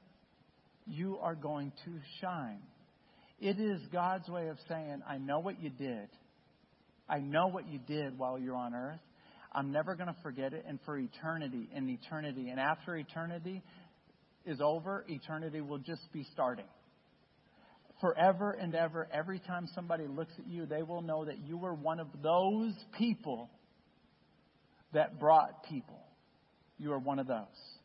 you 0.87 1.19
are 1.19 1.35
going 1.35 1.73
to 1.85 1.93
shine. 2.21 2.61
It 3.41 3.59
is 3.61 3.81
God's 3.93 4.29
way 4.29 4.49
of 4.49 4.57
saying, 4.69 5.03
I 5.09 5.19
know 5.19 5.41
what 5.41 5.61
you 5.61 5.71
did. 5.71 6.09
I 7.09 7.19
know 7.19 7.49
what 7.49 7.69
you 7.69 7.79
did 7.79 8.19
while 8.19 8.39
you're 8.39 8.57
on 8.57 8.75
earth. 8.75 9.01
I'm 9.53 9.73
never 9.73 9.95
going 9.95 10.09
to 10.09 10.17
forget 10.23 10.53
it. 10.53 10.65
And 10.67 10.79
for 10.85 10.99
eternity 10.99 11.69
and 11.75 11.89
eternity. 11.91 12.49
And 12.49 12.59
after 12.59 12.97
eternity 12.97 13.63
is 14.45 14.61
over, 14.61 15.05
eternity 15.09 15.61
will 15.61 15.79
just 15.79 16.03
be 16.13 16.27
starting. 16.33 16.67
Forever 18.01 18.53
and 18.53 18.75
ever, 18.75 19.09
every 19.13 19.39
time 19.39 19.69
somebody 19.75 20.07
looks 20.07 20.33
at 20.39 20.47
you, 20.47 20.67
they 20.67 20.83
will 20.83 21.03
know 21.03 21.25
that 21.25 21.39
you 21.47 21.57
were 21.57 21.75
one 21.75 22.01
of 22.01 22.09
those 22.23 22.75
people 22.99 23.51
that 24.93 25.19
brought 25.19 25.65
people. 25.65 26.01
You 26.79 26.93
are 26.93 26.99
one 26.99 27.19
of 27.19 27.27
those. 27.27 27.76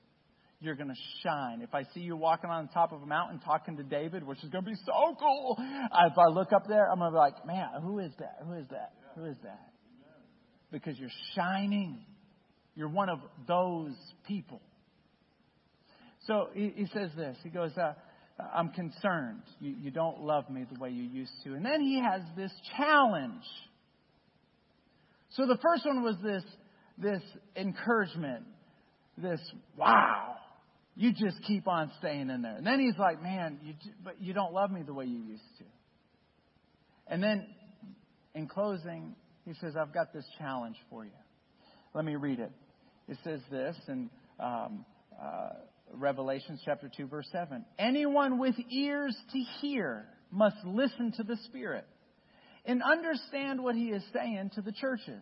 You're 0.61 0.75
going 0.75 0.89
to 0.89 1.01
shine. 1.23 1.61
If 1.61 1.73
I 1.73 1.83
see 1.91 2.01
you 2.01 2.15
walking 2.15 2.51
on 2.51 2.67
the 2.67 2.71
top 2.71 2.93
of 2.93 3.01
a 3.01 3.05
mountain 3.05 3.39
talking 3.39 3.77
to 3.77 3.83
David, 3.83 4.23
which 4.23 4.43
is 4.43 4.49
going 4.51 4.63
to 4.63 4.69
be 4.69 4.77
so 4.85 5.15
cool, 5.19 5.57
if 5.59 6.17
I 6.17 6.27
look 6.31 6.53
up 6.53 6.67
there, 6.67 6.89
I'm 6.89 6.99
going 6.99 7.11
to 7.11 7.15
be 7.15 7.17
like, 7.17 7.45
man, 7.47 7.81
who 7.81 7.97
is 7.97 8.11
that? 8.19 8.37
Who 8.45 8.53
is 8.53 8.67
that? 8.69 8.93
Who 9.15 9.25
is 9.25 9.37
that? 9.43 9.71
Because 10.71 10.99
you're 10.99 11.09
shining. 11.35 12.05
You're 12.75 12.89
one 12.89 13.09
of 13.09 13.19
those 13.47 13.95
people. 14.27 14.61
So 16.27 16.49
he, 16.53 16.71
he 16.75 16.85
says 16.93 17.09
this. 17.17 17.37
He 17.43 17.49
goes, 17.49 17.71
uh, 17.75 17.93
I'm 18.53 18.69
concerned. 18.69 19.41
You, 19.59 19.75
you 19.81 19.89
don't 19.89 20.21
love 20.21 20.47
me 20.47 20.65
the 20.71 20.79
way 20.79 20.91
you 20.91 21.03
used 21.03 21.33
to. 21.43 21.55
And 21.55 21.65
then 21.65 21.81
he 21.81 21.99
has 21.99 22.21
this 22.37 22.51
challenge. 22.77 23.43
So 25.31 25.47
the 25.47 25.57
first 25.61 25.87
one 25.87 26.03
was 26.03 26.17
this, 26.23 26.43
this 26.99 27.21
encouragement, 27.55 28.43
this, 29.17 29.39
wow, 29.75 30.35
you 30.95 31.13
just 31.13 31.41
keep 31.47 31.67
on 31.67 31.91
staying 31.99 32.29
in 32.29 32.41
there. 32.41 32.55
And 32.55 32.65
then 32.65 32.79
he's 32.79 32.97
like, 32.97 33.21
man, 33.21 33.59
you, 33.63 33.73
but 34.03 34.21
you 34.21 34.33
don't 34.33 34.53
love 34.53 34.71
me 34.71 34.81
the 34.83 34.93
way 34.93 35.05
you 35.05 35.19
used 35.19 35.43
to. 35.59 35.65
And 37.07 37.23
then 37.23 37.47
in 38.35 38.47
closing, 38.47 39.15
he 39.45 39.53
says, 39.59 39.75
I've 39.75 39.93
got 39.93 40.13
this 40.13 40.25
challenge 40.37 40.77
for 40.89 41.05
you. 41.05 41.11
Let 41.93 42.05
me 42.05 42.15
read 42.15 42.39
it. 42.39 42.51
It 43.07 43.17
says 43.23 43.41
this 43.49 43.75
in 43.87 44.09
um, 44.39 44.85
uh, 45.21 45.49
Revelation 45.93 46.59
chapter 46.63 46.89
2, 46.95 47.07
verse 47.07 47.27
7. 47.31 47.65
Anyone 47.77 48.39
with 48.39 48.55
ears 48.69 49.15
to 49.33 49.39
hear 49.59 50.05
must 50.31 50.57
listen 50.65 51.11
to 51.17 51.23
the 51.23 51.37
Spirit 51.45 51.85
and 52.65 52.81
understand 52.83 53.61
what 53.61 53.75
he 53.75 53.89
is 53.89 54.03
saying 54.13 54.51
to 54.55 54.61
the 54.61 54.71
churches. 54.71 55.21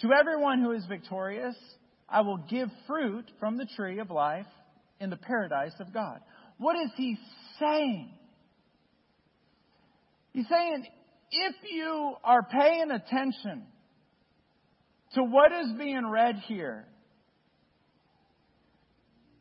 To 0.00 0.12
everyone 0.18 0.60
who 0.60 0.72
is 0.72 0.84
victorious, 0.86 1.56
I 2.12 2.20
will 2.20 2.38
give 2.38 2.68
fruit 2.86 3.24
from 3.40 3.56
the 3.56 3.66
tree 3.76 3.98
of 3.98 4.10
life 4.10 4.46
in 5.00 5.10
the 5.10 5.16
paradise 5.16 5.72
of 5.80 5.92
God. 5.92 6.20
What 6.58 6.76
is 6.76 6.90
he 6.96 7.16
saying? 7.58 8.10
He's 10.32 10.46
saying, 10.48 10.86
if 11.30 11.54
you 11.70 12.14
are 12.22 12.42
paying 12.42 12.90
attention 12.90 13.64
to 15.14 15.22
what 15.22 15.52
is 15.52 15.72
being 15.78 16.06
read 16.06 16.36
here, 16.46 16.86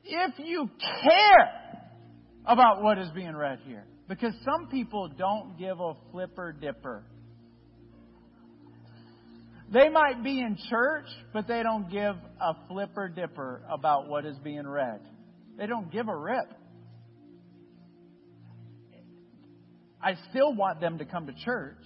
if 0.04 0.34
you 0.40 0.70
care 1.04 1.62
about 2.46 2.82
what 2.82 2.98
is 2.98 3.10
being 3.14 3.36
read 3.36 3.60
here. 3.66 3.86
Because 4.08 4.34
some 4.44 4.68
people 4.70 5.10
don't 5.18 5.58
give 5.58 5.80
a 5.80 5.94
flipper 6.12 6.52
dipper. 6.52 7.04
They 9.72 9.88
might 9.88 10.22
be 10.22 10.42
in 10.42 10.58
church, 10.70 11.06
but 11.32 11.48
they 11.48 11.64
don't 11.64 11.90
give 11.90 12.16
a 12.42 12.56
flipper 12.68 13.08
dipper 13.08 13.62
about 13.70 14.10
what 14.10 14.26
is 14.26 14.38
being 14.40 14.68
read. 14.68 15.00
They 15.58 15.66
don't 15.66 15.90
give 15.92 16.10
a 16.10 16.16
rip. 16.16 16.54
I 20.04 20.16
still 20.30 20.54
want 20.54 20.82
them 20.82 20.98
to 20.98 21.06
come 21.06 21.28
to 21.28 21.34
church 21.46 21.84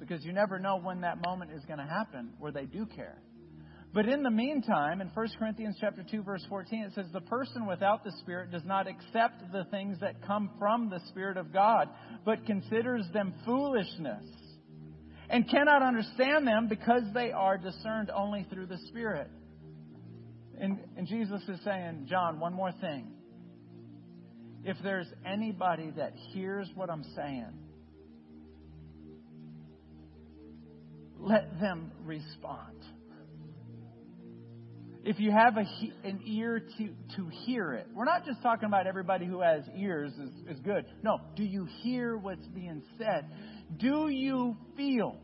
because 0.00 0.24
you 0.24 0.32
never 0.32 0.58
know 0.58 0.80
when 0.80 1.02
that 1.02 1.18
moment 1.24 1.52
is 1.52 1.62
going 1.66 1.78
to 1.78 1.84
happen 1.84 2.30
where 2.38 2.50
they 2.50 2.64
do 2.64 2.86
care. 2.86 3.22
But 3.92 4.08
in 4.08 4.22
the 4.22 4.30
meantime, 4.30 5.00
in 5.00 5.08
1 5.08 5.28
Corinthians 5.38 5.76
chapter 5.80 6.04
2 6.08 6.22
verse 6.22 6.44
14 6.48 6.84
it 6.84 6.94
says 6.94 7.06
the 7.12 7.20
person 7.20 7.66
without 7.66 8.02
the 8.02 8.12
spirit 8.20 8.50
does 8.50 8.64
not 8.64 8.86
accept 8.86 9.52
the 9.52 9.64
things 9.70 9.98
that 10.00 10.26
come 10.26 10.50
from 10.58 10.88
the 10.88 11.00
spirit 11.08 11.36
of 11.36 11.52
God, 11.52 11.88
but 12.24 12.46
considers 12.46 13.04
them 13.12 13.34
foolishness 13.44 14.24
and 15.30 15.48
cannot 15.48 15.82
understand 15.82 16.46
them 16.46 16.66
because 16.68 17.04
they 17.14 17.30
are 17.30 17.56
discerned 17.56 18.10
only 18.14 18.46
through 18.52 18.66
the 18.66 18.78
spirit. 18.88 19.30
And, 20.60 20.78
and 20.96 21.06
Jesus 21.06 21.40
is 21.48 21.60
saying, 21.64 22.06
John, 22.10 22.40
one 22.40 22.52
more 22.52 22.72
thing. 22.80 23.12
If 24.64 24.76
there's 24.82 25.06
anybody 25.24 25.92
that 25.96 26.14
hears 26.32 26.68
what 26.74 26.90
I'm 26.90 27.04
saying, 27.14 27.52
let 31.18 31.60
them 31.60 31.92
respond 32.04 32.76
if 35.02 35.18
you 35.18 35.30
have 35.30 35.56
a, 35.56 35.64
an 36.06 36.20
ear 36.26 36.60
to, 36.60 36.88
to 37.16 37.28
hear 37.44 37.72
it. 37.72 37.86
We're 37.94 38.04
not 38.04 38.26
just 38.26 38.42
talking 38.42 38.66
about 38.66 38.86
everybody 38.86 39.26
who 39.26 39.40
has 39.40 39.62
ears 39.76 40.12
is, 40.12 40.56
is 40.56 40.60
good. 40.60 40.84
No, 41.02 41.18
do 41.36 41.42
you 41.42 41.66
hear 41.82 42.16
what's 42.16 42.46
being 42.48 42.82
said? 42.98 43.26
Do 43.76 44.08
you 44.08 44.56
feel, 44.76 45.16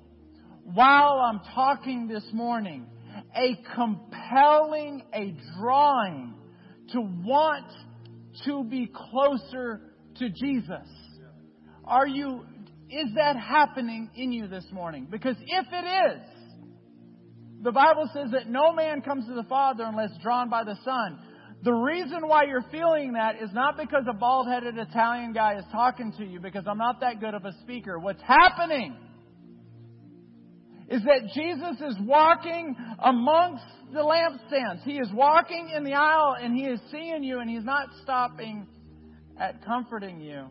while 0.63 1.21
I'm 1.21 1.41
talking 1.55 2.09
this 2.09 2.25
morning, 2.33 2.87
a 3.35 3.59
compelling, 3.75 5.03
a 5.13 5.35
drawing 5.59 6.35
to 6.93 7.01
want 7.01 7.67
to 8.45 8.65
be 8.65 8.91
closer 9.11 9.81
to 10.17 10.29
Jesus? 10.29 10.89
Are 11.85 12.07
you, 12.07 12.45
is 12.91 13.15
that 13.17 13.37
happening 13.37 14.11
in 14.15 14.33
you 14.33 14.49
this 14.49 14.67
morning? 14.73 15.07
Because 15.11 15.37
if 15.39 15.67
it 15.73 16.15
is, 16.15 16.23
the 17.63 17.73
Bible 17.73 18.09
says 18.13 18.31
that 18.33 18.49
no 18.49 18.73
man 18.73 19.03
comes 19.03 19.27
to 19.27 19.35
the 19.35 19.45
Father 19.45 19.85
unless 19.85 20.11
drawn 20.23 20.49
by 20.49 20.65
the 20.65 20.77
Son. 20.85 21.19
The 21.67 21.73
reason 21.73 22.29
why 22.29 22.45
you're 22.45 22.65
feeling 22.71 23.15
that 23.15 23.43
is 23.43 23.51
not 23.53 23.77
because 23.77 24.05
a 24.09 24.13
bald 24.13 24.47
headed 24.47 24.79
Italian 24.79 25.33
guy 25.33 25.57
is 25.59 25.65
talking 25.73 26.13
to 26.17 26.25
you, 26.25 26.39
because 26.39 26.63
I'm 26.65 26.79
not 26.79 27.01
that 27.01 27.19
good 27.19 27.35
of 27.35 27.45
a 27.45 27.51
speaker. 27.63 27.99
What's 27.99 28.23
happening 28.23 28.97
is 30.89 31.03
that 31.03 31.33
Jesus 31.35 31.81
is 31.81 31.97
walking 32.03 32.77
amongst 33.01 33.65
the 33.93 33.99
lampstands. 33.99 34.85
He 34.85 34.93
is 34.93 35.09
walking 35.13 35.73
in 35.77 35.83
the 35.83 35.95
aisle 35.95 36.37
and 36.41 36.57
he 36.57 36.67
is 36.67 36.79
seeing 36.93 37.25
you 37.25 37.41
and 37.41 37.51
he's 37.51 37.65
not 37.65 37.89
stopping 38.05 38.69
at 39.37 39.65
comforting 39.65 40.21
you. 40.21 40.45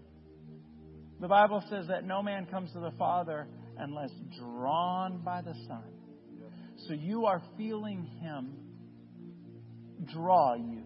The 1.21 1.29
Bible 1.29 1.63
says 1.69 1.87
that 1.87 2.03
no 2.03 2.21
man 2.23 2.45
comes 2.45 2.73
to 2.73 2.81
the 2.81 2.91
Father 2.99 3.47
unless 3.77 4.11
drawn 4.37 5.21
by 5.23 5.41
the 5.41 5.53
Son. 5.65 5.85
So 6.89 6.93
you 6.93 7.25
are 7.25 7.41
feeling 7.57 8.05
Him 8.21 8.51
draw 10.11 10.55
you 10.55 10.83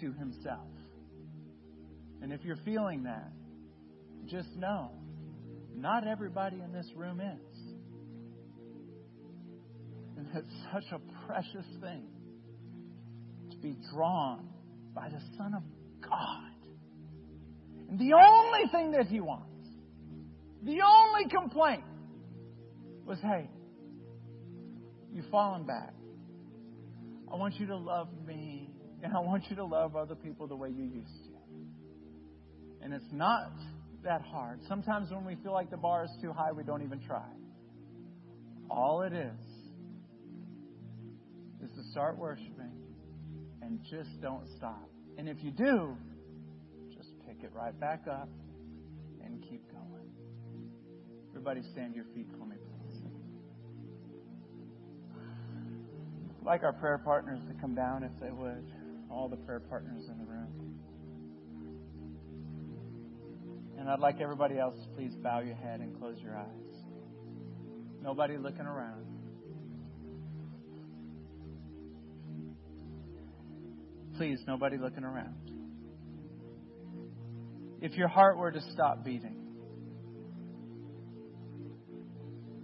to 0.00 0.12
Himself. 0.12 0.68
And 2.22 2.32
if 2.32 2.44
you're 2.44 2.58
feeling 2.64 3.04
that, 3.04 3.32
just 4.26 4.48
know 4.56 4.90
not 5.74 6.06
everybody 6.06 6.60
in 6.60 6.72
this 6.72 6.86
room 6.94 7.20
is. 7.20 7.58
And 10.16 10.26
it's 10.34 10.54
such 10.72 10.84
a 10.92 11.26
precious 11.26 11.66
thing 11.80 12.06
to 13.50 13.56
be 13.58 13.76
drawn 13.94 14.48
by 14.94 15.08
the 15.08 15.20
Son 15.38 15.54
of 15.54 15.62
God. 16.06 16.52
And 17.88 17.98
the 17.98 18.12
only 18.14 18.70
thing 18.70 18.92
that 18.92 19.06
He 19.06 19.20
wants, 19.20 19.46
the 20.62 20.80
only 20.82 21.28
complaint 21.30 21.84
was 23.06 23.18
hey, 23.22 23.48
You've 25.12 25.28
fallen 25.30 25.64
back. 25.64 25.92
I 27.32 27.36
want 27.36 27.58
you 27.58 27.66
to 27.66 27.76
love 27.76 28.08
me, 28.26 28.69
and 29.02 29.14
I 29.14 29.20
want 29.20 29.44
you 29.48 29.56
to 29.56 29.64
love 29.64 29.96
other 29.96 30.14
people 30.14 30.46
the 30.46 30.56
way 30.56 30.68
you 30.68 30.84
used 30.84 31.24
to. 31.24 31.30
And 32.82 32.94
it's 32.94 33.12
not 33.12 33.52
that 34.02 34.22
hard. 34.22 34.60
Sometimes 34.68 35.10
when 35.10 35.24
we 35.24 35.36
feel 35.42 35.52
like 35.52 35.70
the 35.70 35.76
bar 35.76 36.04
is 36.04 36.10
too 36.20 36.32
high, 36.32 36.52
we 36.52 36.62
don't 36.62 36.82
even 36.82 37.00
try. 37.00 37.26
All 38.70 39.02
it 39.02 39.12
is 39.12 39.50
is 41.62 41.70
to 41.76 41.82
start 41.90 42.16
worshiping 42.18 42.72
and 43.62 43.80
just 43.90 44.20
don't 44.20 44.46
stop. 44.56 44.88
And 45.18 45.28
if 45.28 45.42
you 45.42 45.50
do, 45.50 45.96
just 46.96 47.10
pick 47.26 47.42
it 47.42 47.50
right 47.54 47.78
back 47.78 48.04
up 48.10 48.28
and 49.24 49.42
keep 49.42 49.70
going. 49.70 50.08
Everybody 51.30 51.62
stand 51.72 51.94
your 51.94 52.04
feet 52.14 52.28
for 52.38 52.46
me, 52.46 52.56
please. 52.56 53.02
I'd 56.40 56.46
like 56.46 56.62
our 56.62 56.72
prayer 56.72 56.98
partners 56.98 57.40
to 57.48 57.60
come 57.60 57.74
down 57.74 58.02
if 58.02 58.12
they 58.20 58.30
would. 58.30 58.64
All 59.10 59.28
the 59.28 59.36
prayer 59.36 59.60
partners 59.60 60.08
in 60.08 60.18
the 60.18 60.24
room. 60.24 60.78
And 63.78 63.88
I'd 63.88 63.98
like 63.98 64.20
everybody 64.20 64.58
else 64.58 64.76
to 64.82 64.88
please 64.94 65.14
bow 65.22 65.40
your 65.40 65.56
head 65.56 65.80
and 65.80 65.98
close 65.98 66.16
your 66.22 66.36
eyes. 66.36 66.46
Nobody 68.02 68.36
looking 68.36 68.66
around. 68.66 69.06
Please, 74.16 74.38
nobody 74.46 74.76
looking 74.76 75.02
around. 75.02 75.34
If 77.80 77.96
your 77.96 78.08
heart 78.08 78.36
were 78.36 78.52
to 78.52 78.60
stop 78.72 79.02
beating 79.02 79.36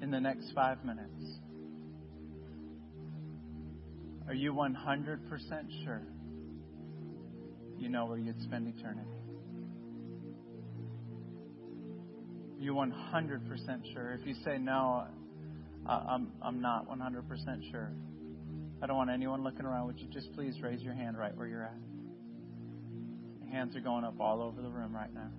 in 0.03 0.11
the 0.11 0.21
next 0.21 0.53
five 0.55 0.85
minutes, 0.85 1.41
are 4.29 4.35
you 4.35 4.53
100% 4.53 5.21
sure 5.85 6.03
you 7.79 7.89
know 7.89 8.07
where 8.07 8.19
you'd 8.19 8.41
spend 8.43 8.69
eternity? 8.69 9.11
You 12.59 12.73
100% 12.73 13.93
sure? 13.93 14.19
If 14.21 14.27
you 14.27 14.35
say 14.45 14.59
no, 14.59 15.05
I'm, 15.87 16.33
I'm 16.43 16.61
not 16.61 16.89
100% 16.89 17.71
sure. 17.71 17.93
I 18.83 18.87
don't 18.87 18.97
want 18.97 19.11
anyone 19.11 19.45
looking 19.45 19.67
around. 19.67 19.87
Would 19.87 20.01
you 20.01 20.09
just 20.09 20.33
please 20.35 20.61
raise 20.63 20.81
your 20.81 20.95
hand 20.95 21.19
right 21.19 21.37
where 21.37 21.47
you're 21.47 21.65
at? 21.65 21.77
hands 23.51 23.75
are 23.77 23.81
going 23.81 24.05
up 24.05 24.21
all 24.21 24.43
over 24.43 24.61
the 24.61 24.69
room 24.69 24.95
right 24.95 25.13
now. 25.13 25.31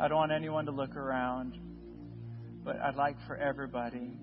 I 0.00 0.08
don't 0.08 0.16
want 0.16 0.32
anyone 0.32 0.66
to 0.66 0.72
look 0.72 0.96
around, 0.96 1.58
but 2.64 2.76
I'd 2.80 2.96
like 2.96 3.16
for 3.26 3.36
everybody, 3.36 4.16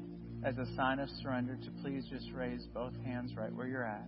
as 0.44 0.58
a 0.58 0.66
sign 0.76 1.00
of 1.00 1.10
surrender, 1.22 1.56
to 1.56 1.72
please 1.84 2.04
just 2.10 2.26
raise 2.34 2.66
both 2.74 2.94
hands 3.06 3.34
right 3.36 3.54
where 3.54 3.68
you're 3.68 3.86
at. 3.86 4.08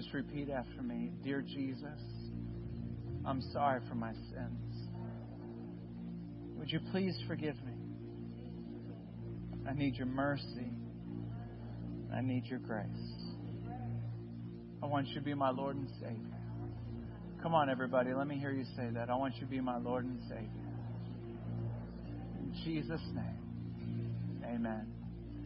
Just 0.00 0.14
repeat 0.14 0.48
after 0.48 0.80
me 0.80 1.10
Dear 1.24 1.42
Jesus, 1.42 2.00
I'm 3.26 3.42
sorry 3.52 3.80
for 3.88 3.96
my 3.96 4.12
sins. 4.12 4.88
Would 6.56 6.70
you 6.70 6.78
please 6.92 7.18
forgive 7.26 7.56
me? 7.56 7.72
I 9.68 9.72
need 9.72 9.96
your 9.96 10.06
mercy. 10.06 10.70
I 12.14 12.20
need 12.20 12.44
your 12.46 12.60
grace. 12.60 12.86
I 14.82 14.86
want 14.86 15.08
you 15.08 15.14
to 15.16 15.20
be 15.20 15.34
my 15.34 15.50
Lord 15.50 15.74
and 15.74 15.88
Savior. 16.00 16.40
Come 17.42 17.54
on, 17.54 17.68
everybody. 17.68 18.14
Let 18.14 18.28
me 18.28 18.38
hear 18.38 18.52
you 18.52 18.66
say 18.76 18.90
that. 18.94 19.10
I 19.10 19.16
want 19.16 19.34
you 19.34 19.40
to 19.40 19.46
be 19.46 19.60
my 19.60 19.78
Lord 19.78 20.04
and 20.04 20.20
Savior. 20.28 20.48
In 22.38 22.54
Jesus' 22.64 23.02
name, 23.14 24.44
amen. 24.44 24.97